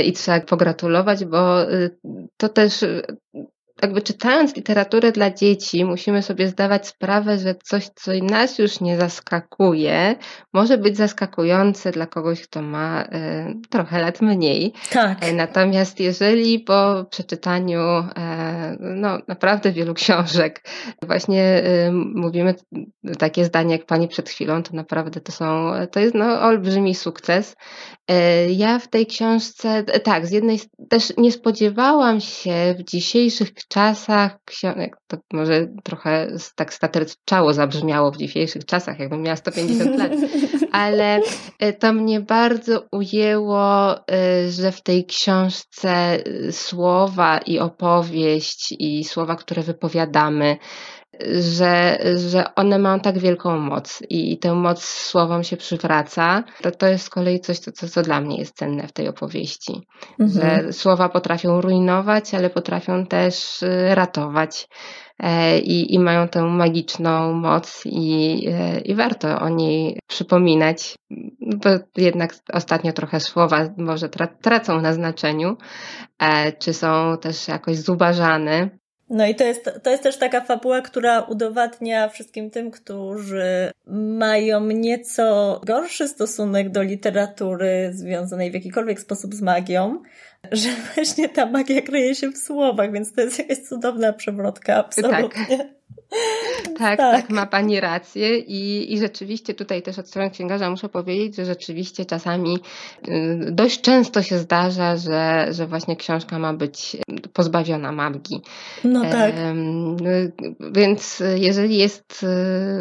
i 0.05 0.13
trzeba 0.13 0.41
pogratulować, 0.41 1.25
bo 1.25 1.57
to 2.37 2.49
też 2.49 2.85
jakby 3.85 4.03
czytając 4.03 4.57
literaturę 4.57 5.13
dla 5.13 5.31
dzieci, 5.31 5.85
musimy 5.85 6.23
sobie 6.23 6.49
zdawać 6.49 6.89
sprawę, 6.89 7.39
że 7.39 7.55
coś, 7.55 7.89
co 7.95 8.13
nas 8.23 8.59
już 8.59 8.81
nie 8.81 8.97
zaskakuje, 8.97 10.17
może 10.53 10.79
być 10.79 10.97
zaskakujące 10.97 11.91
dla 11.93 12.07
kogoś, 12.07 12.43
kto 12.43 12.63
ma 12.63 13.03
y, 13.03 13.07
trochę 13.71 14.01
lat 14.01 14.21
mniej. 14.21 14.73
Tak. 14.91 15.25
E, 15.25 15.33
natomiast 15.33 16.01
jeżeli 16.01 16.61
po 16.61 17.05
przeczytaniu 17.11 17.81
no, 18.81 19.19
naprawdę 19.29 19.73
wielu 19.73 19.95
książek. 19.95 20.65
Właśnie 21.03 21.63
mówimy 22.15 22.55
takie 23.19 23.45
zdanie 23.45 23.73
jak 23.73 23.87
pani 23.87 24.09
przed 24.09 24.31
chwilą, 24.31 24.63
to 24.63 24.77
naprawdę 24.77 25.21
to 25.21 25.33
są, 25.33 25.73
to 25.91 26.01
jest 26.01 26.15
no, 26.15 26.43
olbrzymi 26.43 26.95
sukces. 26.95 27.57
E, 28.11 28.51
ja 28.51 28.79
w 28.79 28.89
tej 28.89 29.07
książce, 29.07 29.83
tak, 29.83 30.27
z 30.27 30.31
jednej 30.31 30.61
też 30.89 31.13
nie 31.19 31.33
spodziewałam 31.33 32.21
się 32.21 32.75
w 32.79 32.83
dzisiejszych 32.83 33.55
czasach, 33.69 34.39
to 35.07 35.17
może 35.33 35.67
trochę 35.85 36.29
tak 36.57 36.75
staterczało 36.75 37.53
zabrzmiało 37.53 38.11
w 38.11 38.17
dzisiejszych 38.17 38.65
czasach, 38.65 38.99
jakbym 38.99 39.23
miała 39.23 39.37
150 39.37 39.99
lat, 39.99 40.13
ale 40.75 41.21
e, 41.59 41.73
to 41.73 41.93
mnie 41.93 42.21
bardzo 42.21 42.85
ujęło, 42.93 43.97
e, 43.97 44.51
że 44.51 44.73
w 44.73 44.81
tej 44.81 45.07
książce 45.07 46.19
słowa 46.51 47.39
i 47.39 47.59
opowieść 47.59 48.75
i 48.79 49.05
słowa, 49.05 49.37
które 49.37 49.63
wypowiadamy, 49.63 50.57
że, 51.41 51.99
że 52.29 52.55
one 52.55 52.79
mają 52.79 53.01
tak 53.01 53.19
wielką 53.19 53.59
moc 53.59 54.03
i 54.11 54.39
tę 54.39 54.55
moc 54.55 54.85
słowom 54.85 55.45
się 55.45 55.57
przywraca, 55.57 56.45
to, 56.63 56.71
to 56.71 56.87
jest 56.87 57.05
z 57.05 57.11
kolei 57.11 57.41
coś, 57.41 57.59
co, 57.59 57.73
co, 57.73 57.89
co 57.89 58.03
dla 58.03 58.21
mnie 58.21 58.37
jest 58.37 58.57
cenne 58.57 58.89
w 58.89 58.93
tej 58.93 59.09
opowieści. 59.09 59.73
Mhm. 60.21 60.31
Że 60.31 60.73
słowa 60.73 61.09
potrafią 61.09 61.61
rujnować, 61.61 62.35
ale 62.35 62.51
potrafią 62.51 63.07
też 63.07 63.63
y, 63.63 63.95
ratować. 63.95 64.69
E, 65.19 65.59
I, 65.59 65.95
i 65.95 65.99
mają 65.99 66.29
tę 66.29 66.43
magiczną 66.43 67.33
moc 67.33 67.83
i, 67.87 68.47
e, 68.49 68.81
i 68.81 68.95
warto 68.95 69.41
o 69.41 69.49
niej 69.49 70.01
przypominać, 70.07 70.95
bo 71.41 71.71
jednak 71.97 72.35
ostatnio 72.53 72.93
trochę 72.93 73.21
słowa 73.21 73.69
może 73.77 74.09
tracą 74.43 74.81
na 74.81 74.93
znaczeniu, 74.93 75.57
e, 76.19 76.53
czy 76.53 76.73
są 76.73 77.17
też 77.21 77.49
jakoś 77.49 77.77
zubażane, 77.77 78.71
no 79.11 79.27
i 79.27 79.35
to 79.35 79.45
jest, 79.45 79.71
to 79.83 79.91
jest 79.91 80.03
też 80.03 80.17
taka 80.17 80.41
fabuła, 80.41 80.81
która 80.83 81.21
udowadnia 81.21 82.09
wszystkim 82.09 82.51
tym, 82.51 82.71
którzy 82.71 83.71
mają 84.19 84.67
nieco 84.67 85.61
gorszy 85.67 86.09
stosunek 86.09 86.71
do 86.71 86.83
literatury 86.83 87.91
związanej 87.93 88.51
w 88.51 88.55
jakikolwiek 88.55 89.01
sposób 89.01 89.35
z 89.35 89.43
magią, 89.43 90.03
że 90.53 90.69
właśnie 90.95 91.29
ta 91.29 91.47
magia 91.47 91.83
kryje 91.83 92.15
się 92.15 92.31
w 92.31 92.39
słowach, 92.39 92.93
więc 92.93 93.13
to 93.13 93.21
jest 93.21 93.39
jakaś 93.39 93.59
cudowna 93.59 94.13
przewrotka, 94.13 94.77
absolutnie. 94.77 95.59
Tak. 95.59 95.67
Tak, 96.79 96.99
tak, 96.99 97.21
tak, 97.23 97.31
ma 97.31 97.47
Pani 97.47 97.81
rację 97.81 98.39
i, 98.39 98.93
i 98.95 98.99
rzeczywiście 98.99 99.55
tutaj 99.55 99.83
też 99.83 99.99
od 99.99 100.09
strony 100.09 100.31
księgarza 100.31 100.71
muszę 100.71 100.89
powiedzieć, 100.89 101.37
że 101.37 101.45
rzeczywiście 101.45 102.05
czasami 102.05 102.59
y, 103.09 103.49
dość 103.51 103.81
często 103.81 104.23
się 104.23 104.39
zdarza, 104.39 104.97
że, 104.97 105.47
że 105.51 105.67
właśnie 105.67 105.97
książka 105.97 106.39
ma 106.39 106.53
być 106.53 106.97
pozbawiona 107.33 107.93
magii. 107.93 108.43
No 108.85 109.03
tak. 109.03 109.35
Więc 110.73 111.23
jeżeli 111.37 111.79
jest, 111.79 112.23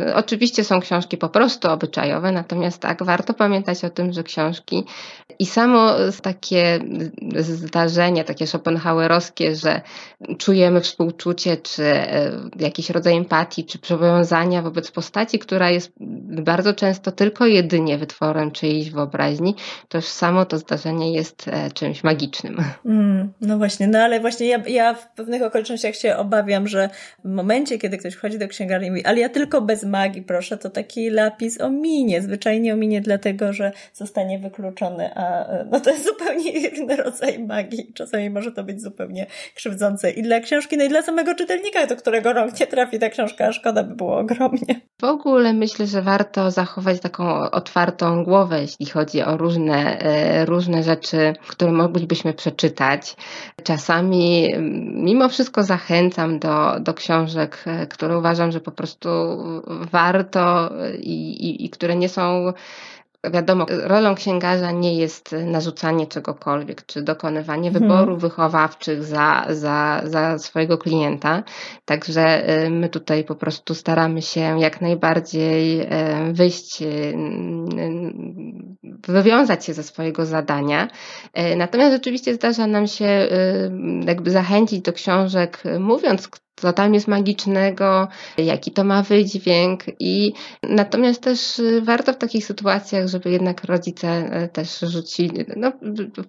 y, 0.07 0.15
oczywiście 0.15 0.63
są 0.63 0.79
książki 0.79 1.17
po 1.17 1.29
prostu 1.29 1.69
obyczajowe, 1.69 2.31
natomiast 2.31 2.81
tak, 2.81 3.03
warto 3.03 3.33
pamiętać 3.33 3.85
o 3.85 3.89
tym, 3.89 4.13
że 4.13 4.23
książki 4.23 4.83
i 5.39 5.45
samo 5.45 5.91
takie 6.21 6.79
zdarzenie, 7.37 8.23
takie 8.23 8.47
Schopenhauerowskie, 8.47 9.55
że 9.55 9.81
czujemy 10.37 10.81
współczucie, 10.81 11.57
czy 11.57 11.83
jakiś 12.59 12.89
rodzaj 12.89 13.15
empatii, 13.23 13.65
czy 13.65 13.79
przywiązania 13.79 14.62
wobec 14.62 14.91
postaci, 14.91 15.39
która 15.39 15.69
jest 15.69 15.91
bardzo 16.41 16.73
często 16.73 17.12
tylko 17.12 17.45
jedynie 17.45 17.97
wytworem 17.97 18.51
czyjejś 18.51 18.91
wyobraźni, 18.91 19.55
to 19.88 19.97
już 19.97 20.05
samo 20.05 20.45
to 20.45 20.57
zdarzenie 20.57 21.13
jest 21.13 21.47
e, 21.47 21.71
czymś 21.71 22.03
magicznym. 22.03 22.57
Mm, 22.86 23.33
no 23.41 23.57
właśnie, 23.57 23.88
no 23.88 23.99
ale 23.99 24.19
właśnie 24.19 24.47
ja, 24.47 24.57
ja 24.67 24.93
w 24.93 25.13
pewnych 25.13 25.41
okolicznościach 25.41 25.95
się 25.95 26.17
obawiam, 26.17 26.67
że 26.67 26.89
w 27.25 27.29
momencie, 27.29 27.77
kiedy 27.77 27.97
ktoś 27.97 28.13
wchodzi 28.13 28.39
do 28.39 28.47
księgarni 28.47 28.88
i 28.88 28.91
mówi, 28.91 29.05
ale 29.05 29.19
ja 29.19 29.29
tylko 29.29 29.62
bez 29.62 29.83
magii 29.83 30.21
proszę, 30.21 30.57
to 30.57 30.69
taki 30.69 31.09
lapis 31.09 31.62
ominie, 31.62 32.21
zwyczajnie 32.21 32.73
ominie 32.73 33.01
dlatego, 33.01 33.53
że 33.53 33.71
zostanie 33.93 34.39
wykluczony, 34.39 35.15
a 35.15 35.47
e, 35.47 35.65
no 35.71 35.79
to 35.79 35.89
jest 35.89 36.05
zupełnie 36.05 36.51
inny 36.77 36.95
rodzaj 36.95 37.39
magii. 37.39 37.91
Czasami 37.93 38.29
może 38.29 38.51
to 38.51 38.63
być 38.63 38.81
zupełnie 38.81 39.25
krzywdzące 39.55 40.12
i 40.12 40.23
dla 40.23 40.39
książki, 40.39 40.77
no 40.77 40.83
i 40.83 40.89
dla 40.89 41.01
samego 41.01 41.36
czytelnika, 41.36 41.88
do 41.88 41.95
którego 41.95 42.33
rąk 42.33 42.59
nie 42.59 42.67
trafi 42.67 42.99
ta 43.03 43.09
książka, 43.09 43.51
szkoda 43.51 43.83
by 43.83 43.95
było 43.95 44.17
ogromnie. 44.17 44.81
W 45.01 45.03
ogóle 45.03 45.53
myślę, 45.53 45.87
że 45.87 46.01
warto 46.01 46.51
zachować 46.51 46.99
taką 46.99 47.51
otwartą 47.51 48.23
głowę, 48.23 48.61
jeśli 48.61 48.85
chodzi 48.85 49.21
o 49.21 49.37
różne, 49.37 49.99
e, 49.99 50.45
różne 50.45 50.83
rzeczy, 50.83 51.33
które 51.47 51.71
moglibyśmy 51.71 52.33
przeczytać. 52.33 53.15
Czasami 53.63 54.53
mimo 54.93 55.29
wszystko 55.29 55.63
zachęcam 55.63 56.39
do, 56.39 56.79
do 56.79 56.93
książek, 56.93 57.63
e, 57.65 57.87
które 57.87 58.17
uważam, 58.17 58.51
że 58.51 58.59
po 58.59 58.71
prostu 58.71 59.09
warto 59.91 60.69
i, 60.99 61.31
i, 61.49 61.65
i 61.65 61.69
które 61.69 61.95
nie 61.95 62.09
są 62.09 62.53
Wiadomo, 63.31 63.65
rolą 63.69 64.15
księgarza 64.15 64.71
nie 64.71 64.95
jest 64.97 65.36
narzucanie 65.45 66.07
czegokolwiek, 66.07 66.86
czy 66.86 67.01
dokonywanie 67.01 67.69
mhm. 67.69 67.83
wyborów 67.83 68.21
wychowawczych 68.21 69.03
za, 69.03 69.45
za, 69.49 70.01
za 70.05 70.39
swojego 70.39 70.77
klienta. 70.77 71.43
Także 71.86 72.49
y, 72.65 72.69
my 72.69 72.89
tutaj 72.89 73.23
po 73.23 73.36
prostu 73.36 73.75
staramy 73.75 74.21
się 74.21 74.59
jak 74.59 74.81
najbardziej 74.81 75.81
y, 75.81 75.88
wyjść, 76.33 76.81
y, 76.81 77.13
wywiązać 79.07 79.65
się 79.65 79.73
ze 79.73 79.83
swojego 79.83 80.25
zadania. 80.25 80.88
Natomiast 81.57 81.93
rzeczywiście 81.93 82.33
zdarza 82.33 82.67
nam 82.67 82.88
się 82.88 83.27
jakby 84.05 84.31
zachęcić 84.31 84.81
do 84.81 84.93
książek, 84.93 85.63
mówiąc, 85.79 86.29
co 86.55 86.73
tam 86.73 86.93
jest 86.93 87.07
magicznego, 87.07 88.07
jaki 88.37 88.71
to 88.71 88.83
ma 88.83 89.03
wydźwięk 89.03 89.83
i 89.99 90.33
natomiast 90.63 91.21
też 91.21 91.59
y, 91.59 91.81
warto 91.81 92.13
w 92.13 92.17
takich 92.17 92.45
sytuacjach, 92.45 93.07
żeby 93.07 93.31
jednak 93.31 93.63
rodzice 93.63 94.41
y, 94.43 94.49
też 94.49 94.79
rzucili, 94.79 95.45
no, 95.55 95.71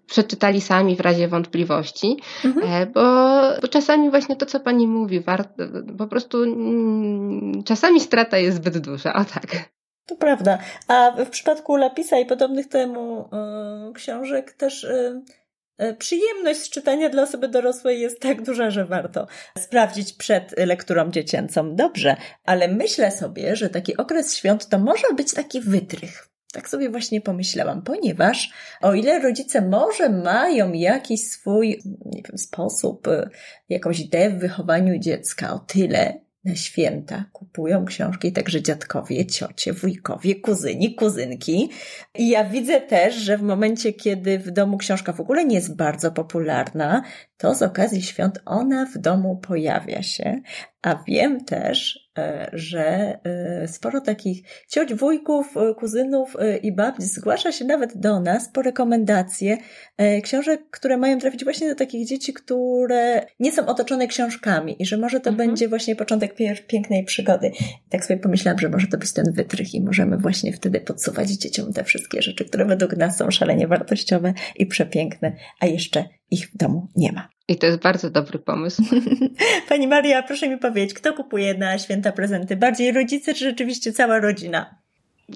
przeczytali 0.06 0.60
sami 0.60 0.96
w 0.96 1.00
razie 1.00 1.28
wątpliwości, 1.28 2.16
mhm. 2.44 2.72
E, 2.72 2.87
bo, 2.87 3.02
bo 3.62 3.68
czasami 3.68 4.10
właśnie 4.10 4.37
to, 4.37 4.46
co 4.46 4.60
pani 4.60 4.87
mówi, 4.87 5.20
warto, 5.20 5.64
po 5.98 6.06
prostu 6.06 6.42
mm, 6.42 7.62
czasami 7.64 8.00
strata 8.00 8.38
jest 8.38 8.56
zbyt 8.56 8.78
duża, 8.78 9.14
o 9.14 9.24
tak. 9.24 9.74
To 10.06 10.16
prawda. 10.16 10.58
A 10.88 11.10
w 11.24 11.30
przypadku 11.30 11.76
Lapisa 11.76 12.18
i 12.18 12.26
podobnych 12.26 12.68
temu 12.68 13.28
yy, 13.87 13.92
książek 13.92 14.52
też 14.52 14.82
yy 14.82 15.43
przyjemność 15.98 16.60
z 16.60 16.70
czytania 16.70 17.08
dla 17.08 17.22
osoby 17.22 17.48
dorosłej 17.48 18.00
jest 18.00 18.20
tak 18.20 18.42
duża, 18.42 18.70
że 18.70 18.84
warto 18.84 19.26
sprawdzić 19.58 20.12
przed 20.12 20.54
lekturą 20.58 21.10
dziecięcą. 21.10 21.76
Dobrze, 21.76 22.16
ale 22.44 22.68
myślę 22.68 23.10
sobie, 23.10 23.56
że 23.56 23.70
taki 23.70 23.96
okres 23.96 24.37
świąt 24.37 24.68
to 24.68 24.78
może 24.78 25.06
być 25.16 25.34
taki 25.34 25.60
wytrych. 25.60 26.28
Tak 26.52 26.68
sobie 26.68 26.90
właśnie 26.90 27.20
pomyślałam, 27.20 27.82
ponieważ 27.82 28.50
o 28.80 28.94
ile 28.94 29.20
rodzice 29.20 29.60
może 29.62 30.08
mają 30.08 30.72
jakiś 30.72 31.26
swój 31.26 31.82
wiem, 32.06 32.38
sposób, 32.38 33.08
e, 33.08 33.28
jakąś 33.68 34.00
ideę 34.00 34.30
w 34.30 34.38
wychowaniu 34.38 34.98
dziecka, 34.98 35.54
o 35.54 35.58
tyle 35.58 36.23
na 36.44 36.54
święta 36.57 37.24
kupują 37.33 37.85
książki 37.85 38.33
także 38.33 38.62
dziadkowie, 38.62 39.26
ciocie, 39.26 39.72
wujkowie, 39.72 40.35
kuzyni, 40.35 40.94
kuzynki. 40.94 41.70
I 42.14 42.28
ja 42.28 42.44
widzę 42.44 42.80
też, 42.80 43.14
że 43.14 43.38
w 43.38 43.42
momencie, 43.42 43.92
kiedy 43.92 44.38
w 44.38 44.50
domu 44.50 44.78
książka 44.78 45.12
w 45.12 45.20
ogóle 45.20 45.44
nie 45.44 45.54
jest 45.54 45.76
bardzo 45.76 46.12
popularna, 46.12 47.02
to 47.37 47.54
z 47.54 47.62
okazji 47.62 48.02
świąt 48.02 48.38
ona 48.44 48.87
w 48.87 48.98
domu 48.98 49.37
pojawia 49.37 50.02
się. 50.02 50.40
A 50.83 51.02
wiem 51.09 51.44
też, 51.44 52.03
że 52.53 53.18
e, 53.24 53.68
sporo 53.68 54.00
takich 54.00 54.42
cioć, 54.68 54.94
wujków, 54.94 55.57
e, 55.57 55.74
kuzynów 55.74 56.37
i 56.62 56.72
babci 56.72 57.07
zgłasza 57.07 57.53
się 57.53 57.64
nawet 57.64 57.96
do 57.98 58.20
nas 58.20 58.48
po 58.48 58.62
rekomendacje 58.62 59.59
książek, 60.22 60.61
które 60.70 60.96
mają 60.96 61.18
trafić 61.18 61.44
właśnie 61.44 61.68
do 61.68 61.74
takich 61.74 62.07
dzieci, 62.07 62.33
które 62.33 63.27
nie 63.40 63.53
są 63.53 63.66
otoczone 63.66 64.07
książkami 64.07 64.83
i 64.83 64.87
że 64.87 64.96
może 64.96 65.20
to 65.20 65.31
mhm. 65.31 65.48
będzie 65.48 65.68
właśnie 65.68 65.96
początek 65.96 66.35
pięknej 66.66 67.05
przygody. 67.05 67.53
I 67.87 67.90
tak 67.90 68.05
sobie 68.05 68.20
pomyślałam, 68.20 68.59
że 68.59 68.68
może 68.68 68.87
to 68.87 68.98
być 68.98 69.12
ten 69.12 69.33
wytrych 69.33 69.74
i 69.74 69.83
możemy 69.83 70.16
właśnie 70.18 70.53
wtedy 70.53 70.81
podsuwać 70.81 71.31
dzieciom 71.31 71.72
te 71.72 71.85
wszystkie 71.85 72.22
rzeczy, 72.22 72.44
które 72.44 72.64
według 72.64 72.96
nas 72.96 73.16
są 73.16 73.31
szalenie 73.31 73.66
wartościowe 73.66 74.35
i 74.57 74.66
przepiękne, 74.66 75.33
a 75.61 75.66
jeszcze 75.66 76.05
ich 76.30 76.48
w 76.48 76.56
domu 76.56 76.88
nie 76.96 77.12
ma. 77.12 77.28
I 77.48 77.56
to 77.56 77.66
jest 77.66 77.78
bardzo 77.78 78.10
dobry 78.10 78.38
pomysł. 78.38 78.82
Pani 79.68 79.88
Maria, 79.88 80.22
proszę 80.22 80.48
mi 80.48 80.58
powiedzieć, 80.58 80.94
kto 80.94 81.12
kupuje 81.12 81.54
na 81.54 81.78
święta 81.78 82.12
prezenty? 82.12 82.56
Bardziej 82.56 82.92
rodzice, 82.92 83.34
czy 83.34 83.44
rzeczywiście 83.44 83.92
cała 83.92 84.18
rodzina? 84.18 84.84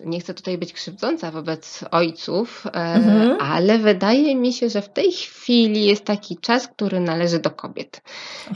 Nie 0.05 0.21
chcę 0.21 0.35
tutaj 0.35 0.59
być 0.59 0.73
krzywdząca 0.73 1.31
wobec 1.31 1.85
ojców, 1.91 2.67
e, 2.67 2.71
mhm. 2.71 3.37
ale 3.41 3.79
wydaje 3.79 4.37
mi 4.37 4.53
się, 4.53 4.69
że 4.69 4.83
w 4.83 4.89
tej 4.89 5.13
chwili 5.13 5.87
jest 5.87 6.05
taki 6.05 6.37
czas, 6.37 6.69
który 6.69 7.01
należy 7.01 7.39
do 7.39 7.51
kobiet. 7.51 8.03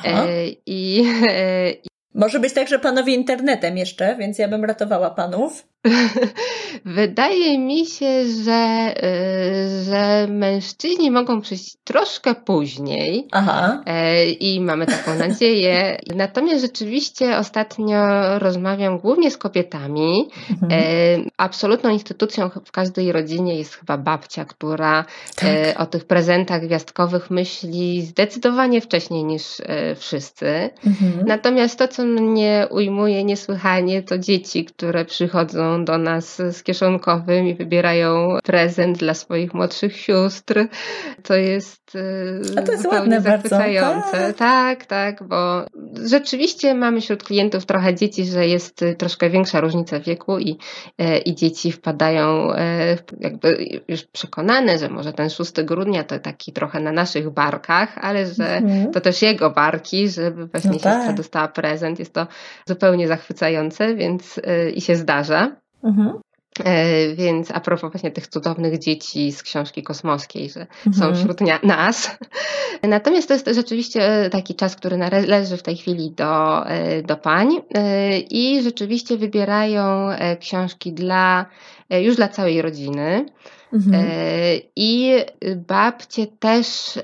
E, 0.05 0.27
I, 0.66 1.05
e, 1.29 1.73
Może 2.14 2.40
być 2.40 2.53
tak, 2.53 2.68
że 2.68 2.79
panowie 2.79 3.14
internetem 3.14 3.77
jeszcze, 3.77 4.16
więc 4.16 4.38
ja 4.38 4.49
bym 4.49 4.64
ratowała 4.64 5.11
panów. 5.11 5.72
Wydaje 6.85 7.59
mi 7.59 7.87
się, 7.87 8.25
że, 8.45 8.95
y, 9.05 9.85
że 9.85 10.27
mężczyźni 10.31 11.11
mogą 11.11 11.40
przyjść 11.40 11.77
troszkę 11.85 12.35
później. 12.35 13.29
Aha. 13.33 13.83
E, 13.87 14.27
I 14.27 14.61
mamy 14.61 14.87
taką 14.87 15.14
nadzieję. 15.29 15.99
Natomiast 16.16 16.62
rzeczywiście 16.62 17.38
ostatnio 17.38 17.99
rozmawiam 18.38 18.99
głównie 18.99 19.31
z 19.31 19.37
kobietami. 19.37 20.29
Mhm. 20.51 20.73
E, 20.73 21.31
absolutną 21.37 21.90
instytucją 21.90 22.51
w 22.64 22.73
każdej 22.73 23.12
rodzinie 23.12 23.59
jest 23.59 23.75
chyba 23.75 23.99
babcia, 23.99 24.45
która 24.45 25.05
e, 25.42 25.73
tak. 25.73 25.81
o 25.81 25.87
tych 25.87 26.05
prezentach 26.05 26.66
gwiazdkowych 26.66 27.31
myśli 27.31 28.03
zdecydowanie 28.03 28.81
wcześniej 28.81 29.25
niż 29.25 29.42
wszyscy. 29.97 30.71
Mhm. 30.87 31.27
Natomiast 31.27 31.79
to, 31.79 31.88
co 31.88 32.05
mnie 32.05 32.66
ujmuje 32.71 33.25
niesłychanie, 33.25 34.03
to 34.03 34.18
dzieci, 34.18 34.64
które 34.64 35.05
przychodzą 35.05 35.72
do 35.79 35.99
nas 35.99 36.37
z 36.37 36.63
kieszonkowym 36.63 37.47
i 37.47 37.55
wybierają 37.55 38.39
prezent 38.45 38.99
dla 38.99 39.15
swoich 39.15 39.55
młodszych 39.55 39.97
sióstr. 39.97 40.67
To 41.23 41.35
jest, 41.35 41.95
y, 41.95 42.41
A 42.57 42.63
to 42.63 42.73
jest 42.73 42.83
zupełnie 42.83 43.21
zachwycające. 43.21 44.35
Tak. 44.35 44.37
tak, 44.37 44.87
tak, 44.87 45.29
bo 45.29 45.67
rzeczywiście 46.05 46.75
mamy 46.75 47.01
wśród 47.01 47.25
klientów 47.25 47.67
trochę 47.67 47.95
dzieci, 47.95 48.25
że 48.25 48.47
jest 48.47 48.85
troszkę 48.99 49.31
większa 49.31 49.61
różnica 49.61 50.01
wieku 50.01 50.39
i, 50.39 50.59
e, 50.99 51.19
i 51.19 51.35
dzieci 51.35 51.73
wpadają 51.73 52.53
e, 52.53 52.97
jakby 53.21 53.81
już 53.89 54.05
przekonane, 54.05 54.79
że 54.79 54.89
może 54.89 55.13
ten 55.13 55.31
6 55.31 55.53
grudnia 55.65 56.05
to 56.05 56.19
taki 56.19 56.53
trochę 56.53 56.81
na 56.81 56.93
naszych 56.93 57.31
barkach, 57.31 57.99
ale 57.99 58.27
że 58.27 58.57
mhm. 58.57 58.93
to 58.93 59.01
też 59.01 59.23
jego 59.23 59.51
barki, 59.51 60.09
żeby 60.09 60.47
właśnie 60.47 60.71
no 60.71 60.75
siostra 60.75 61.07
tak. 61.07 61.17
dostała 61.17 61.49
prezent. 61.49 61.99
Jest 61.99 62.15
to 62.15 62.27
zupełnie 62.67 63.09
zachwycające, 63.09 63.95
więc 63.95 64.41
e, 64.45 64.71
i 64.71 64.81
się 64.81 64.97
zdarza. 64.97 65.62
Mhm. 65.83 66.18
E, 66.64 67.14
więc 67.14 67.51
a 67.51 67.61
propos 67.61 67.92
właśnie 67.92 68.11
tych 68.11 68.27
cudownych 68.27 68.79
dzieci 68.79 69.33
z 69.33 69.42
książki 69.42 69.83
kosmoskiej, 69.83 70.51
że 70.51 70.66
mhm. 70.87 70.95
są 70.95 71.21
wśród 71.21 71.40
nas. 71.62 72.18
Natomiast 72.83 73.29
to 73.29 73.35
jest 73.35 73.51
rzeczywiście 73.55 74.29
taki 74.33 74.55
czas, 74.55 74.77
który 74.77 74.97
należy 74.97 75.57
w 75.57 75.62
tej 75.62 75.77
chwili 75.77 76.11
do, 76.11 76.66
e, 76.66 77.03
do 77.03 77.16
pań 77.16 77.49
e, 77.75 78.18
i 78.18 78.62
rzeczywiście 78.62 79.16
wybierają 79.16 80.09
książki 80.40 80.92
dla, 80.92 81.47
już 81.90 82.16
dla 82.16 82.29
całej 82.29 82.62
rodziny. 82.62 83.27
Mhm. 83.73 84.05
I 84.77 85.12
babcie 85.57 86.27
też 86.27 86.99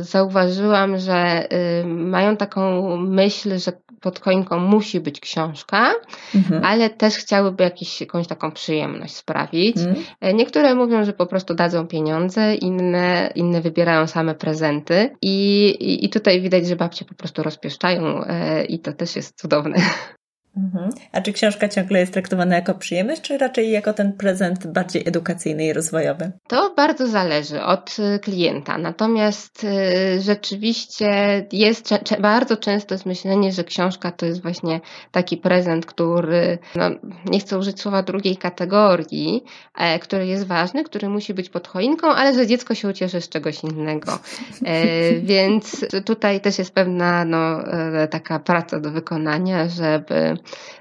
zauważyłam, 0.00 0.98
że 0.98 1.48
mają 1.86 2.36
taką 2.36 2.96
myśl, 2.96 3.58
że 3.58 3.72
pod 4.04 4.20
choinką 4.20 4.58
musi 4.58 5.00
być 5.00 5.20
książka, 5.20 5.92
mhm. 6.34 6.64
ale 6.64 6.90
też 6.90 7.14
chciałyby 7.14 7.64
jakiś, 7.64 8.00
jakąś 8.00 8.26
taką 8.26 8.52
przyjemność 8.52 9.16
sprawić. 9.16 9.76
Mhm. 9.76 10.04
E, 10.20 10.34
niektóre 10.34 10.74
mówią, 10.74 11.04
że 11.04 11.12
po 11.12 11.26
prostu 11.26 11.54
dadzą 11.54 11.86
pieniądze, 11.86 12.54
inne, 12.54 13.32
inne 13.34 13.60
wybierają 13.60 14.06
same 14.06 14.34
prezenty 14.34 15.10
i, 15.22 15.66
i, 15.80 16.04
i 16.04 16.08
tutaj 16.08 16.40
widać, 16.40 16.66
że 16.66 16.76
babcie 16.76 17.04
po 17.04 17.14
prostu 17.14 17.42
rozpieszczają 17.42 18.24
e, 18.24 18.64
i 18.64 18.78
to 18.78 18.92
też 18.92 19.16
jest 19.16 19.40
cudowne. 19.40 19.76
Mhm. 20.56 20.90
A 21.12 21.20
czy 21.20 21.32
książka 21.32 21.68
ciągle 21.68 22.00
jest 22.00 22.12
traktowana 22.12 22.54
jako 22.54 22.74
przyjemność, 22.74 23.22
czy 23.22 23.38
raczej 23.38 23.70
jako 23.70 23.92
ten 23.92 24.12
prezent 24.12 24.66
bardziej 24.66 25.08
edukacyjny 25.08 25.66
i 25.66 25.72
rozwojowy? 25.72 26.32
To 26.48 26.74
bardzo 26.76 27.06
zależy 27.06 27.62
od 27.62 27.96
y, 27.98 28.18
klienta. 28.18 28.78
Natomiast 28.78 29.64
y, 29.64 30.20
rzeczywiście 30.20 31.46
jest 31.52 31.94
bardzo 32.20 32.56
często 32.56 32.94
jest 32.94 33.06
myślenie, 33.06 33.52
że 33.52 33.64
książka 33.64 34.12
to 34.12 34.26
jest 34.26 34.42
właśnie 34.42 34.80
taki 35.10 35.36
prezent, 35.36 35.86
który, 35.86 36.58
no, 36.74 36.90
nie 37.24 37.40
chcę 37.40 37.58
użyć 37.58 37.80
słowa 37.80 38.02
drugiej 38.02 38.36
kategorii, 38.36 39.44
e, 39.78 39.98
który 39.98 40.26
jest 40.26 40.46
ważny, 40.46 40.84
który 40.84 41.08
musi 41.08 41.34
być 41.34 41.48
pod 41.48 41.68
choinką, 41.68 42.08
ale 42.08 42.34
że 42.34 42.46
dziecko 42.46 42.74
się 42.74 42.88
ucieszy 42.88 43.20
z 43.20 43.28
czegoś 43.28 43.64
innego. 43.64 44.18
E, 44.64 44.84
więc 45.32 45.86
tutaj 46.04 46.40
też 46.40 46.58
jest 46.58 46.74
pewna 46.74 47.24
no, 47.24 47.72
e, 47.72 48.08
taka 48.08 48.38
praca 48.38 48.80
do 48.80 48.90
wykonania, 48.90 49.68
żeby 49.68 50.36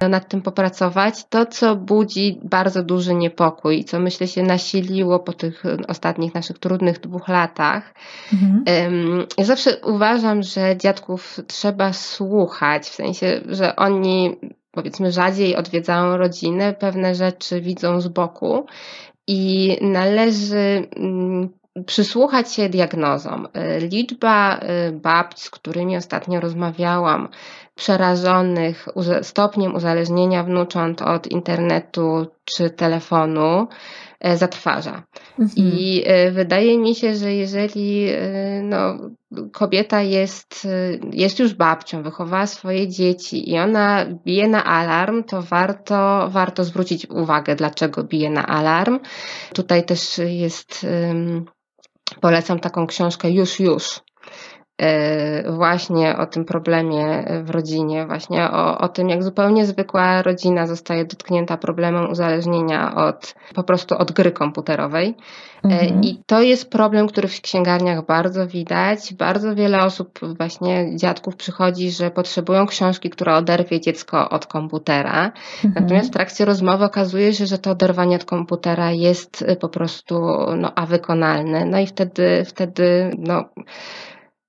nad 0.10 0.30
tym 0.30 0.42
popracować. 0.42 1.26
To, 1.30 1.46
co 1.46 1.76
budzi 1.76 2.40
bardzo 2.44 2.84
duży 2.84 3.14
niepokój, 3.14 3.84
co 3.84 4.00
myślę 4.00 4.28
się 4.28 4.44
nasiliło 4.44 5.20
po 5.20 5.34
tych 5.34 5.64
ostatnich 5.88 6.34
naszych 6.34 6.60
trudnych 6.60 7.00
dwóch 7.00 7.28
latach. 7.28 7.94
Mhm. 8.34 8.64
Ja 9.38 9.46
zawsze 9.46 9.78
uważam, 9.78 10.44
że 10.44 10.78
dziadków 10.78 11.40
trzeba 11.48 11.94
słuchać, 11.94 12.84
w 12.84 12.96
sensie, 12.96 13.42
że 13.48 13.76
oni 13.76 14.36
powiedzmy 14.72 15.12
rzadziej 15.12 15.56
odwiedzają 15.56 16.18
rodzinę, 16.18 16.74
pewne 16.74 17.16
rzeczy 17.16 17.62
widzą 17.62 18.02
z 18.02 18.08
boku 18.08 18.66
i 19.28 19.78
należy 19.82 20.88
mm, 20.96 21.50
przysłuchać 21.86 22.54
się 22.54 22.70
diagnozom. 22.70 23.48
Liczba 23.80 24.60
y, 24.90 24.92
babć, 24.92 25.42
z 25.42 25.50
którymi 25.50 25.98
ostatnio 25.98 26.40
rozmawiałam, 26.40 27.30
przerażonych 27.76 28.88
stopniem 29.22 29.76
uzależnienia 29.76 30.44
wnucząt 30.44 31.02
od 31.02 31.28
internetu 31.28 32.28
czy 32.46 32.70
telefonu 32.70 33.68
e, 34.20 34.38
zatrważa. 34.38 35.04
Mhm. 35.40 35.68
I 35.68 36.04
e, 36.06 36.32
wydaje 36.32 36.78
mi 36.78 36.96
się, 36.96 37.16
że 37.16 37.34
jeżeli 37.34 38.10
e, 38.10 38.20
no, 38.64 38.98
kobieta 39.52 40.02
jest, 40.02 40.68
jest 41.12 41.40
już 41.40 41.54
babcią, 41.54 42.04
wychowała 42.04 42.48
swoje 42.48 42.88
dzieci 42.88 43.52
i 43.52 43.60
ona 43.60 44.06
bije 44.26 44.48
na 44.48 44.64
alarm, 44.64 45.24
to 45.24 45.42
warto, 45.42 46.30
warto 46.30 46.64
zwrócić 46.64 47.10
uwagę, 47.10 47.56
dlaczego 47.56 48.04
bije 48.04 48.30
na 48.30 48.48
alarm. 48.48 49.00
Tutaj 49.54 49.86
też 49.86 50.22
jest, 50.26 50.86
polecam 52.22 52.60
taką 52.60 52.88
książkę 52.88 53.32
Już, 53.32 53.60
Już 53.60 54.00
właśnie 55.50 56.18
o 56.18 56.26
tym 56.26 56.46
problemie 56.46 57.26
w 57.44 57.50
rodzinie, 57.50 58.06
właśnie 58.08 58.52
o, 58.52 58.78
o 58.78 58.90
tym, 58.90 59.10
jak 59.10 59.24
zupełnie 59.24 59.66
zwykła 59.66 60.22
rodzina 60.22 60.68
zostaje 60.68 61.06
dotknięta 61.06 61.58
problemem 61.58 62.10
uzależnienia 62.10 62.96
od 62.96 63.36
po 63.56 63.64
prostu 63.64 63.98
od 63.98 64.12
gry 64.12 64.32
komputerowej. 64.32 65.16
E, 65.64 65.68
mhm. 65.68 66.04
I 66.04 66.22
to 66.26 66.42
jest 66.42 66.72
problem, 66.72 67.08
który 67.08 67.28
w 67.28 67.42
księgarniach 67.42 68.06
bardzo 68.06 68.48
widać. 68.48 69.14
Bardzo 69.14 69.56
wiele 69.56 69.84
osób, 69.84 70.20
właśnie 70.38 70.98
dziadków, 70.98 71.36
przychodzi, 71.36 71.92
że 71.92 72.12
potrzebują 72.12 72.66
książki, 72.66 73.10
która 73.10 73.38
oderwie 73.38 73.82
dziecko 73.82 74.30
od 74.30 74.46
komputera. 74.46 75.32
Mhm. 75.64 75.84
Natomiast 75.84 76.10
w 76.10 76.14
trakcie 76.14 76.46
rozmowy 76.46 76.86
okazuje 76.86 77.34
się, 77.34 77.46
że 77.46 77.58
to 77.58 77.72
oderwanie 77.72 78.16
od 78.16 78.26
komputera 78.26 78.92
jest 78.92 79.46
po 79.60 79.70
prostu 79.70 80.16
no, 80.58 80.72
a 80.76 80.86
wykonalne. 80.86 81.66
No 81.66 81.80
i 81.80 81.88
wtedy, 81.88 82.46
wtedy 82.46 83.12
no, 83.18 83.46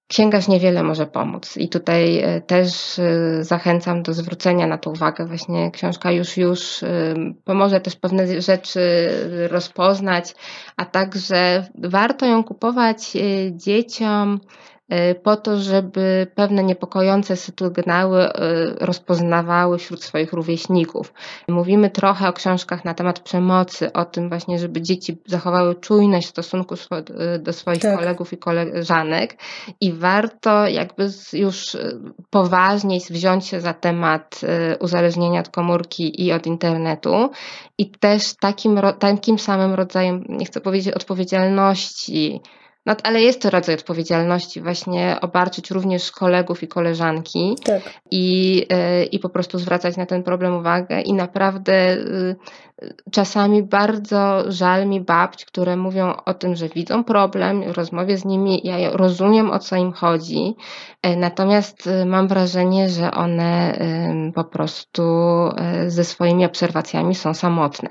księgarz 0.09 0.49
niewiele 0.49 0.83
może 0.83 1.07
pomóc. 1.07 1.57
I 1.57 1.69
tutaj 1.69 2.19
e, 2.19 2.41
też 2.41 2.99
e, 2.99 3.45
zachęcam 3.45 4.03
do 4.03 4.15
zwrócenia 4.15 4.67
na 4.67 4.79
to 4.79 4.91
uwagę. 4.91 5.27
Właśnie 5.27 5.71
książka 5.71 6.11
już, 6.11 6.37
już 6.37 6.83
e, 6.83 7.15
pomoże 7.45 7.81
też 7.81 7.97
pewne 7.97 8.43
rzeczy 8.43 8.81
rozpoznać, 9.51 10.35
a 10.77 10.85
także 10.85 11.67
warto 11.79 12.27
ją 12.27 12.45
kupować 12.45 13.13
dzieciom 13.51 14.41
po 15.23 15.37
to, 15.37 15.59
żeby 15.59 16.27
pewne 16.35 16.65
niepokojące 16.65 17.37
sygnały 17.37 18.21
e, 18.21 18.33
rozpoznawały 18.81 19.79
wśród 19.79 20.05
swoich 20.05 20.33
rówieśników. 20.33 21.13
Mówimy 21.49 21.91
trochę 21.91 22.29
o 22.29 22.33
książkach 22.33 22.85
na 22.85 22.95
temat 22.95 23.21
przemocy, 23.21 23.93
o 23.93 24.05
tym 24.05 24.29
właśnie, 24.29 24.59
żeby 24.59 24.83
dzieci 24.83 25.19
zachowały 25.27 25.75
czujność 25.75 26.27
w 26.27 26.31
stosunku 26.31 26.75
e, 27.19 27.39
do 27.39 27.53
swoich 27.53 27.83
tak. 27.83 27.99
kolegów 27.99 28.33
i 28.33 28.37
koleżanek 28.39 29.37
i 29.81 29.93
warto 29.93 30.69
jakby 30.69 31.11
już 31.33 31.77
poważniej 32.31 33.01
wziąć 33.11 33.47
się 33.47 33.61
za 33.61 33.75
temat 33.75 34.41
uzależnienia 34.81 35.41
od 35.41 35.49
komórki 35.49 36.25
i 36.25 36.33
od 36.33 36.47
internetu 36.47 37.31
i 37.79 37.91
też 37.91 38.35
takim, 38.35 38.81
takim 38.99 39.39
samym 39.39 39.75
rodzajem, 39.75 40.25
nie 40.29 40.47
chcę 40.47 40.61
powiedzieć 40.61 40.95
odpowiedzialności, 40.95 42.41
no, 42.87 42.97
ale 43.03 43.23
jest 43.23 43.41
to 43.41 43.51
rodzaj 43.51 43.75
odpowiedzialności, 43.75 44.61
właśnie 44.61 45.17
obarczyć 45.21 45.71
również 45.71 46.11
kolegów 46.11 46.63
i 46.63 46.69
koleżanki 46.69 47.57
tak. 47.65 47.83
i, 48.11 48.67
e, 48.71 49.05
i 49.05 49.19
po 49.19 49.29
prostu 49.29 49.59
zwracać 49.59 49.97
na 49.97 50.07
ten 50.07 50.23
problem 50.23 50.55
uwagę. 50.55 51.01
I 51.01 51.13
naprawdę 51.13 51.93
y, 51.93 52.37
czasami 53.11 53.63
bardzo 53.63 54.53
żal 54.53 54.87
mi 54.87 55.01
babć, 55.01 55.45
które 55.45 55.77
mówią 55.77 56.13
o 56.25 56.35
tym, 56.35 56.57
że 56.57 56.69
widzą 56.69 57.05
problem, 57.05 57.63
rozmowie 57.63 58.19
z 58.19 58.25
nimi 58.25 58.61
ja 58.65 58.91
rozumiem 58.91 59.51
o 59.51 59.59
co 59.59 59.77
im 59.77 59.93
chodzi, 59.93 60.55
e, 61.03 61.17
natomiast 61.17 61.87
y, 61.87 62.07
mam 62.07 62.29
wrażenie, 62.29 62.89
że 62.89 63.11
one 63.11 63.79
po 64.35 64.45
prostu 64.45 65.03
e, 65.57 65.91
ze 65.91 66.05
swoimi 66.05 66.45
obserwacjami 66.45 67.15
są 67.15 67.35
samotne. 67.35 67.89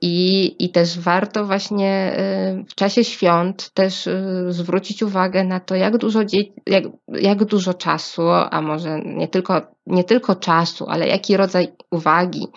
I, 0.00 0.56
i 0.64 0.70
też 0.70 1.00
warto 1.00 1.44
właśnie 1.44 2.16
w 2.68 2.74
czasie 2.74 3.04
świąt 3.04 3.70
też 3.74 4.08
zwrócić 4.48 5.02
uwagę 5.02 5.44
na 5.44 5.60
to, 5.60 5.74
jak 5.74 5.98
dużo, 5.98 6.20
jak, 6.66 6.84
jak 7.08 7.44
dużo 7.44 7.74
czasu, 7.74 8.22
a 8.30 8.60
może 8.62 9.00
nie 9.00 9.28
tylko 9.28 9.73
nie 9.86 10.04
tylko 10.04 10.34
czasu, 10.34 10.86
ale 10.88 11.08
jaki 11.08 11.36
rodzaj 11.36 11.68
uwagi 11.90 12.48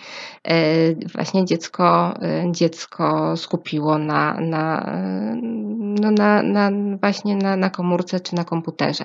właśnie 1.16 1.46
dziecko, 1.46 2.13
dziecko 2.52 3.38
skupiło 3.38 3.98
na, 3.98 4.34
na, 4.42 4.96
no 6.02 6.12
na, 6.12 6.44
na 6.44 6.72
właśnie 7.02 7.36
na, 7.36 7.56
na 7.56 7.70
komórce 7.70 8.20
czy 8.20 8.36
na 8.36 8.44
komputerze. 8.44 9.04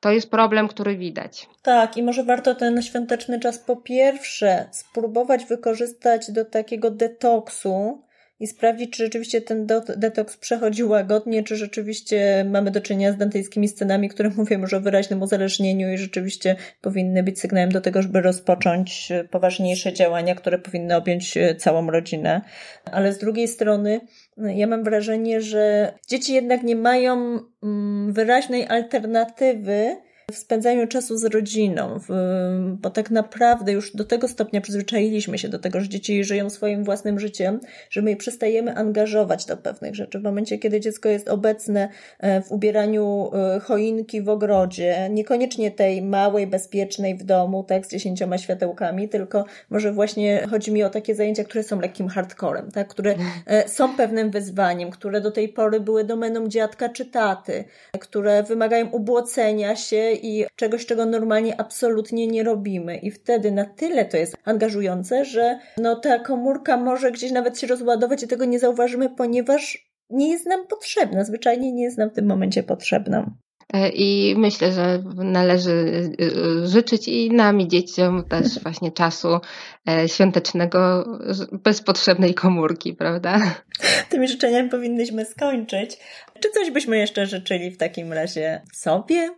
To 0.00 0.10
jest 0.10 0.30
problem, 0.30 0.68
który 0.68 0.96
widać. 0.96 1.48
Tak, 1.62 1.96
i 1.96 2.02
może 2.02 2.24
warto 2.24 2.54
ten 2.54 2.82
świąteczny 2.82 3.40
czas 3.40 3.58
po 3.58 3.76
pierwsze 3.76 4.68
spróbować 4.70 5.44
wykorzystać 5.44 6.30
do 6.30 6.44
takiego 6.44 6.90
detoksu, 6.90 8.02
i 8.42 8.46
sprawdzić, 8.46 8.90
czy 8.90 9.04
rzeczywiście 9.04 9.40
ten 9.40 9.66
detoks 9.96 10.36
przechodzi 10.36 10.84
łagodnie, 10.84 11.42
czy 11.42 11.56
rzeczywiście 11.56 12.44
mamy 12.50 12.70
do 12.70 12.80
czynienia 12.80 13.12
z 13.12 13.16
dantejskimi 13.16 13.68
scenami, 13.68 14.08
które 14.08 14.30
mówią 14.36 14.60
już 14.60 14.74
o 14.74 14.80
wyraźnym 14.80 15.22
uzależnieniu 15.22 15.92
i 15.92 15.98
rzeczywiście 15.98 16.56
powinny 16.80 17.22
być 17.22 17.40
sygnałem 17.40 17.72
do 17.72 17.80
tego, 17.80 18.02
żeby 18.02 18.20
rozpocząć 18.20 19.08
poważniejsze 19.30 19.92
działania, 19.92 20.34
które 20.34 20.58
powinny 20.58 20.96
objąć 20.96 21.38
całą 21.58 21.90
rodzinę. 21.90 22.40
Ale 22.84 23.12
z 23.12 23.18
drugiej 23.18 23.48
strony, 23.48 24.00
ja 24.36 24.66
mam 24.66 24.84
wrażenie, 24.84 25.40
że 25.40 25.92
dzieci 26.08 26.34
jednak 26.34 26.62
nie 26.62 26.76
mają 26.76 27.40
mm, 27.62 28.12
wyraźnej 28.12 28.66
alternatywy, 28.68 29.96
w 30.30 30.36
spędzaniu 30.36 30.86
czasu 30.86 31.16
z 31.16 31.24
rodziną, 31.24 32.00
w, 32.08 32.12
bo 32.80 32.90
tak 32.90 33.10
naprawdę 33.10 33.72
już 33.72 33.96
do 33.96 34.04
tego 34.04 34.28
stopnia 34.28 34.60
przyzwyczailiśmy 34.60 35.38
się 35.38 35.48
do 35.48 35.58
tego, 35.58 35.80
że 35.80 35.88
dzieci 35.88 36.24
żyją 36.24 36.50
swoim 36.50 36.84
własnym 36.84 37.20
życiem, 37.20 37.60
że 37.90 38.02
my 38.02 38.10
je 38.10 38.16
przestajemy 38.16 38.76
angażować 38.76 39.44
do 39.46 39.56
pewnych 39.56 39.94
rzeczy. 39.94 40.18
W 40.18 40.22
momencie, 40.22 40.58
kiedy 40.58 40.80
dziecko 40.80 41.08
jest 41.08 41.28
obecne 41.28 41.88
e, 42.18 42.42
w 42.42 42.52
ubieraniu 42.52 43.30
e, 43.34 43.60
choinki 43.60 44.22
w 44.22 44.28
ogrodzie, 44.28 45.08
niekoniecznie 45.10 45.70
tej 45.70 46.02
małej, 46.02 46.46
bezpiecznej 46.46 47.16
w 47.16 47.24
domu, 47.24 47.64
tak, 47.64 47.86
z 47.86 47.90
dziesięcioma 47.90 48.38
światełkami, 48.38 49.08
tylko 49.08 49.44
może 49.70 49.92
właśnie 49.92 50.46
chodzi 50.50 50.72
mi 50.72 50.82
o 50.82 50.90
takie 50.90 51.14
zajęcia, 51.14 51.44
które 51.44 51.64
są 51.64 51.80
lekkim 51.80 52.08
hardcorem, 52.08 52.70
tak, 52.70 52.88
które 52.88 53.14
e, 53.46 53.68
są 53.68 53.96
pewnym 53.96 54.30
wyzwaniem, 54.30 54.90
które 54.90 55.20
do 55.20 55.30
tej 55.30 55.48
pory 55.48 55.80
były 55.80 56.04
domeną 56.04 56.48
dziadka 56.48 56.88
czy 56.88 57.04
taty, 57.04 57.64
które 58.00 58.42
wymagają 58.42 58.90
ubłocenia 58.90 59.76
się 59.76 60.11
i 60.14 60.44
czegoś, 60.56 60.86
czego 60.86 61.06
normalnie 61.06 61.60
absolutnie 61.60 62.26
nie 62.26 62.42
robimy. 62.42 62.96
I 62.96 63.10
wtedy 63.10 63.52
na 63.52 63.64
tyle 63.64 64.04
to 64.04 64.16
jest 64.16 64.36
angażujące, 64.44 65.24
że 65.24 65.58
no 65.76 65.96
ta 65.96 66.18
komórka 66.18 66.76
może 66.76 67.12
gdzieś 67.12 67.32
nawet 67.32 67.58
się 67.58 67.66
rozładować 67.66 68.22
i 68.22 68.28
tego 68.28 68.44
nie 68.44 68.58
zauważymy, 68.58 69.10
ponieważ 69.10 69.92
nie 70.10 70.30
jest 70.30 70.46
nam 70.46 70.66
potrzebna, 70.66 71.24
zwyczajnie 71.24 71.72
nie 71.72 71.84
jest 71.84 71.98
nam 71.98 72.10
w 72.10 72.14
tym 72.14 72.26
momencie 72.26 72.62
potrzebna. 72.62 73.30
E, 73.72 73.88
I 73.88 74.34
myślę, 74.36 74.72
że 74.72 75.02
należy 75.16 75.70
y, 75.70 76.24
y, 76.24 76.66
życzyć 76.66 77.08
i 77.08 77.30
nam, 77.30 77.60
i 77.60 77.68
dzieciom 77.68 78.24
też 78.28 78.58
właśnie 78.62 78.92
czasu 78.92 79.28
e, 79.88 80.08
świątecznego 80.08 81.04
bez 81.52 81.82
potrzebnej 81.82 82.34
komórki, 82.34 82.94
prawda? 82.94 83.40
Tymi 84.08 84.28
życzeniami 84.28 84.70
powinnyśmy 84.70 85.24
skończyć. 85.24 85.98
Czy 86.40 86.50
coś 86.50 86.70
byśmy 86.70 86.98
jeszcze 86.98 87.26
życzyli 87.26 87.70
w 87.70 87.78
takim 87.78 88.12
razie 88.12 88.62
sobie, 88.72 89.30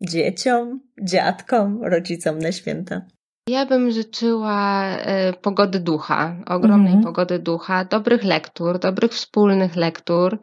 dzieciom, 0.00 0.80
dziadkom, 1.02 1.84
rodzicom 1.84 2.38
na 2.38 2.52
święta? 2.52 3.06
Ja 3.48 3.66
bym 3.66 3.90
życzyła 3.90 4.84
e, 4.84 5.32
pogody 5.32 5.80
ducha, 5.80 6.36
ogromnej 6.46 6.92
mm 6.92 7.02
-hmm. 7.02 7.06
pogody 7.06 7.38
ducha, 7.38 7.84
dobrych 7.84 8.24
lektur, 8.24 8.78
dobrych 8.78 9.12
wspólnych 9.12 9.76
lektur 9.76 10.38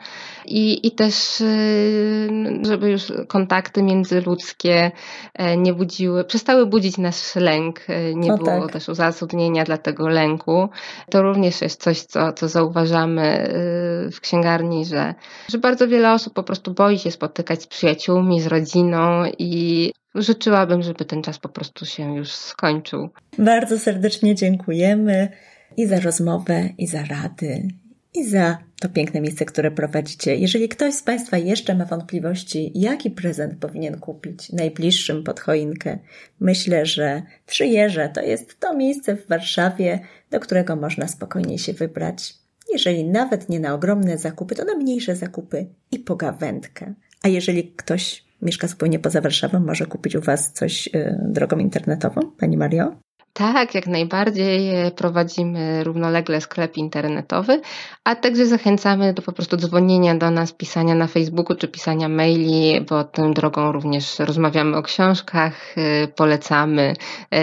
i, 0.46 0.88
i 0.88 0.92
też, 0.92 1.42
e, 1.42 1.46
żeby 2.66 2.90
już 2.90 3.14
kontakty 3.28 3.84
międzyludzkie 3.84 4.92
e, 5.34 5.58
nie 5.58 5.74
budziły, 5.74 6.24
przestały 6.24 6.66
budzić 6.66 6.98
nasz 6.98 7.36
lęk, 7.36 7.80
nie 8.16 8.30
no 8.30 8.38
było 8.38 8.62
tak. 8.62 8.72
też 8.72 8.90
uzasadnienia 8.90 9.64
dla 9.64 9.78
tego 9.78 10.08
lęku. 10.08 10.70
To 11.10 11.22
również 11.22 11.62
jest 11.62 11.84
coś, 11.84 12.02
co, 12.02 12.34
co 12.34 12.48
zauważamy 12.48 13.50
w 14.12 14.20
księgarni, 14.22 14.86
że, 14.86 15.16
że 15.50 15.58
bardzo 15.58 15.88
wiele 15.88 16.14
osób 16.14 16.34
po 16.34 16.44
prostu 16.44 16.74
boi 16.74 17.00
się 17.00 17.12
spotykać 17.12 17.62
z 17.62 17.68
przyjaciółmi, 17.68 18.42
z 18.42 18.48
rodziną 18.48 19.24
i 19.40 19.92
życzyłabym, 20.16 20.82
żeby 20.82 21.06
ten 21.06 21.22
czas 21.22 21.40
po 21.40 21.50
prostu 21.50 21.86
się 21.86 22.16
już 22.16 22.32
skończył. 22.32 23.10
Bardzo 23.38 23.80
serdecznie 23.80 24.36
dziękujemy 24.36 25.30
i 25.78 25.88
za 25.88 26.00
rozmowę, 26.00 26.70
i 26.78 26.88
za 26.88 27.06
rady, 27.06 27.68
i 28.14 28.24
za 28.24 28.58
to 28.80 28.90
piękne 28.90 29.22
miejsce, 29.22 29.46
które 29.46 29.72
prowadzicie. 29.72 30.36
Jeżeli 30.36 30.70
ktoś 30.70 30.94
z 30.94 31.04
Państwa 31.04 31.38
jeszcze 31.38 31.76
ma 31.76 31.86
wątpliwości, 31.86 32.72
jaki 32.76 33.12
prezent 33.12 33.60
powinien 33.60 34.00
kupić 34.00 34.52
najbliższym 34.52 35.24
pod 35.24 35.40
choinkę, 35.40 36.00
myślę, 36.40 36.86
że 36.86 37.22
Trzyjeże 37.46 38.10
to 38.10 38.22
jest 38.22 38.60
to 38.60 38.76
miejsce 38.76 39.16
w 39.16 39.28
Warszawie, 39.28 40.00
do 40.32 40.40
którego 40.40 40.76
można 40.76 41.08
spokojnie 41.08 41.60
się 41.60 41.74
wybrać. 41.74 42.34
Jeżeli 42.74 43.04
nawet 43.04 43.50
nie 43.50 43.60
na 43.60 43.74
ogromne 43.74 44.18
zakupy, 44.18 44.56
to 44.56 44.66
na 44.66 44.76
mniejsze 44.76 45.16
zakupy 45.16 45.68
i 45.92 46.00
pogawędkę. 46.00 46.94
A 47.24 47.28
jeżeli 47.28 47.74
ktoś 47.76 48.25
mieszka 48.42 48.68
zupełnie 48.68 49.00
poza 49.00 49.22
Warszawą, 49.22 49.60
może 49.60 49.86
kupić 49.86 50.16
u 50.16 50.22
Was 50.22 50.52
coś 50.52 50.88
y, 50.88 51.20
drogą 51.24 51.58
internetową, 51.58 52.22
Pani 52.38 52.58
Mario? 52.58 52.96
Tak, 53.38 53.76
jak 53.76 53.88
najbardziej 53.88 54.72
prowadzimy 54.92 55.84
równolegle 55.84 56.42
sklep 56.42 56.78
internetowy, 56.78 57.62
a 58.04 58.16
także 58.16 58.46
zachęcamy 58.46 59.14
do 59.14 59.22
po 59.22 59.32
prostu 59.32 59.58
dzwonienia 59.58 60.16
do 60.16 60.32
nas, 60.32 60.52
pisania 60.52 60.96
na 60.96 61.08
Facebooku 61.08 61.56
czy 61.56 61.68
pisania 61.68 62.10
maili, 62.10 62.82
bo 62.82 63.04
tą 63.04 63.34
drogą 63.34 63.72
również 63.72 64.20
rozmawiamy 64.20 64.78
o 64.78 64.84
książkach, 64.84 65.78
y, 65.78 66.08
polecamy. 66.08 66.94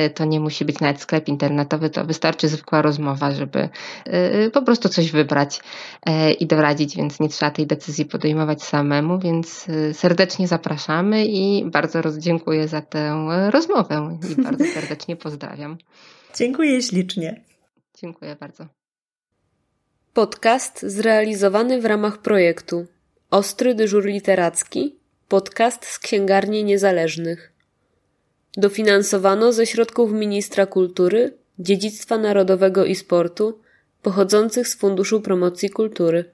Y, 0.07 0.11
to 0.11 0.25
nie 0.25 0.41
musi 0.41 0.65
być 0.65 0.81
nawet 0.81 1.01
sklep 1.01 1.29
internetowy, 1.29 1.91
to 1.91 2.05
wystarczy 2.05 2.49
zwykła 2.49 2.83
rozmowa, 2.83 3.31
żeby 3.31 3.69
y, 4.47 4.51
po 4.51 4.63
prostu 4.63 4.89
coś 4.89 5.11
wybrać 5.11 5.61
i 6.41 6.47
doradzić, 6.47 6.97
więc 6.97 7.21
nie 7.21 7.29
trzeba 7.29 7.51
tej 7.51 7.67
decyzji 7.67 8.05
podejmować 8.05 8.63
samemu, 8.63 9.19
więc 9.19 9.67
serdecznie 9.93 10.49
zapraszamy 10.49 11.27
i 11.27 11.65
bardzo 11.71 12.01
dziękuję 12.19 12.69
za 12.69 12.81
tę 12.81 13.27
rozmowę 13.51 14.19
i 14.31 14.43
bardzo 14.43 14.65
serdecznie 14.75 15.17
pozdrawiam. 15.17 15.82
Dziękuję 16.35 16.83
ślicznie. 16.83 17.45
Dziękuję 17.95 18.37
bardzo. 18.41 18.67
Podcast 20.15 20.83
zrealizowany 20.83 21.81
w 21.81 21.85
ramach 21.85 22.19
projektu 22.19 22.87
Ostry 23.31 23.75
dyżur 23.75 24.05
literacki, 24.05 24.97
podcast 25.29 25.87
z 25.87 25.99
księgarni 25.99 26.65
niezależnych. 26.65 27.53
Dofinansowano 28.57 29.53
ze 29.53 29.67
środków 29.67 30.13
Ministra 30.13 30.67
Kultury, 30.67 31.39
Dziedzictwa 31.59 32.19
Narodowego 32.19 32.85
i 32.85 32.95
Sportu 32.95 33.61
pochodzących 34.03 34.69
z 34.69 34.77
Funduszu 34.77 35.21
Promocji 35.21 35.71
Kultury. 35.71 36.25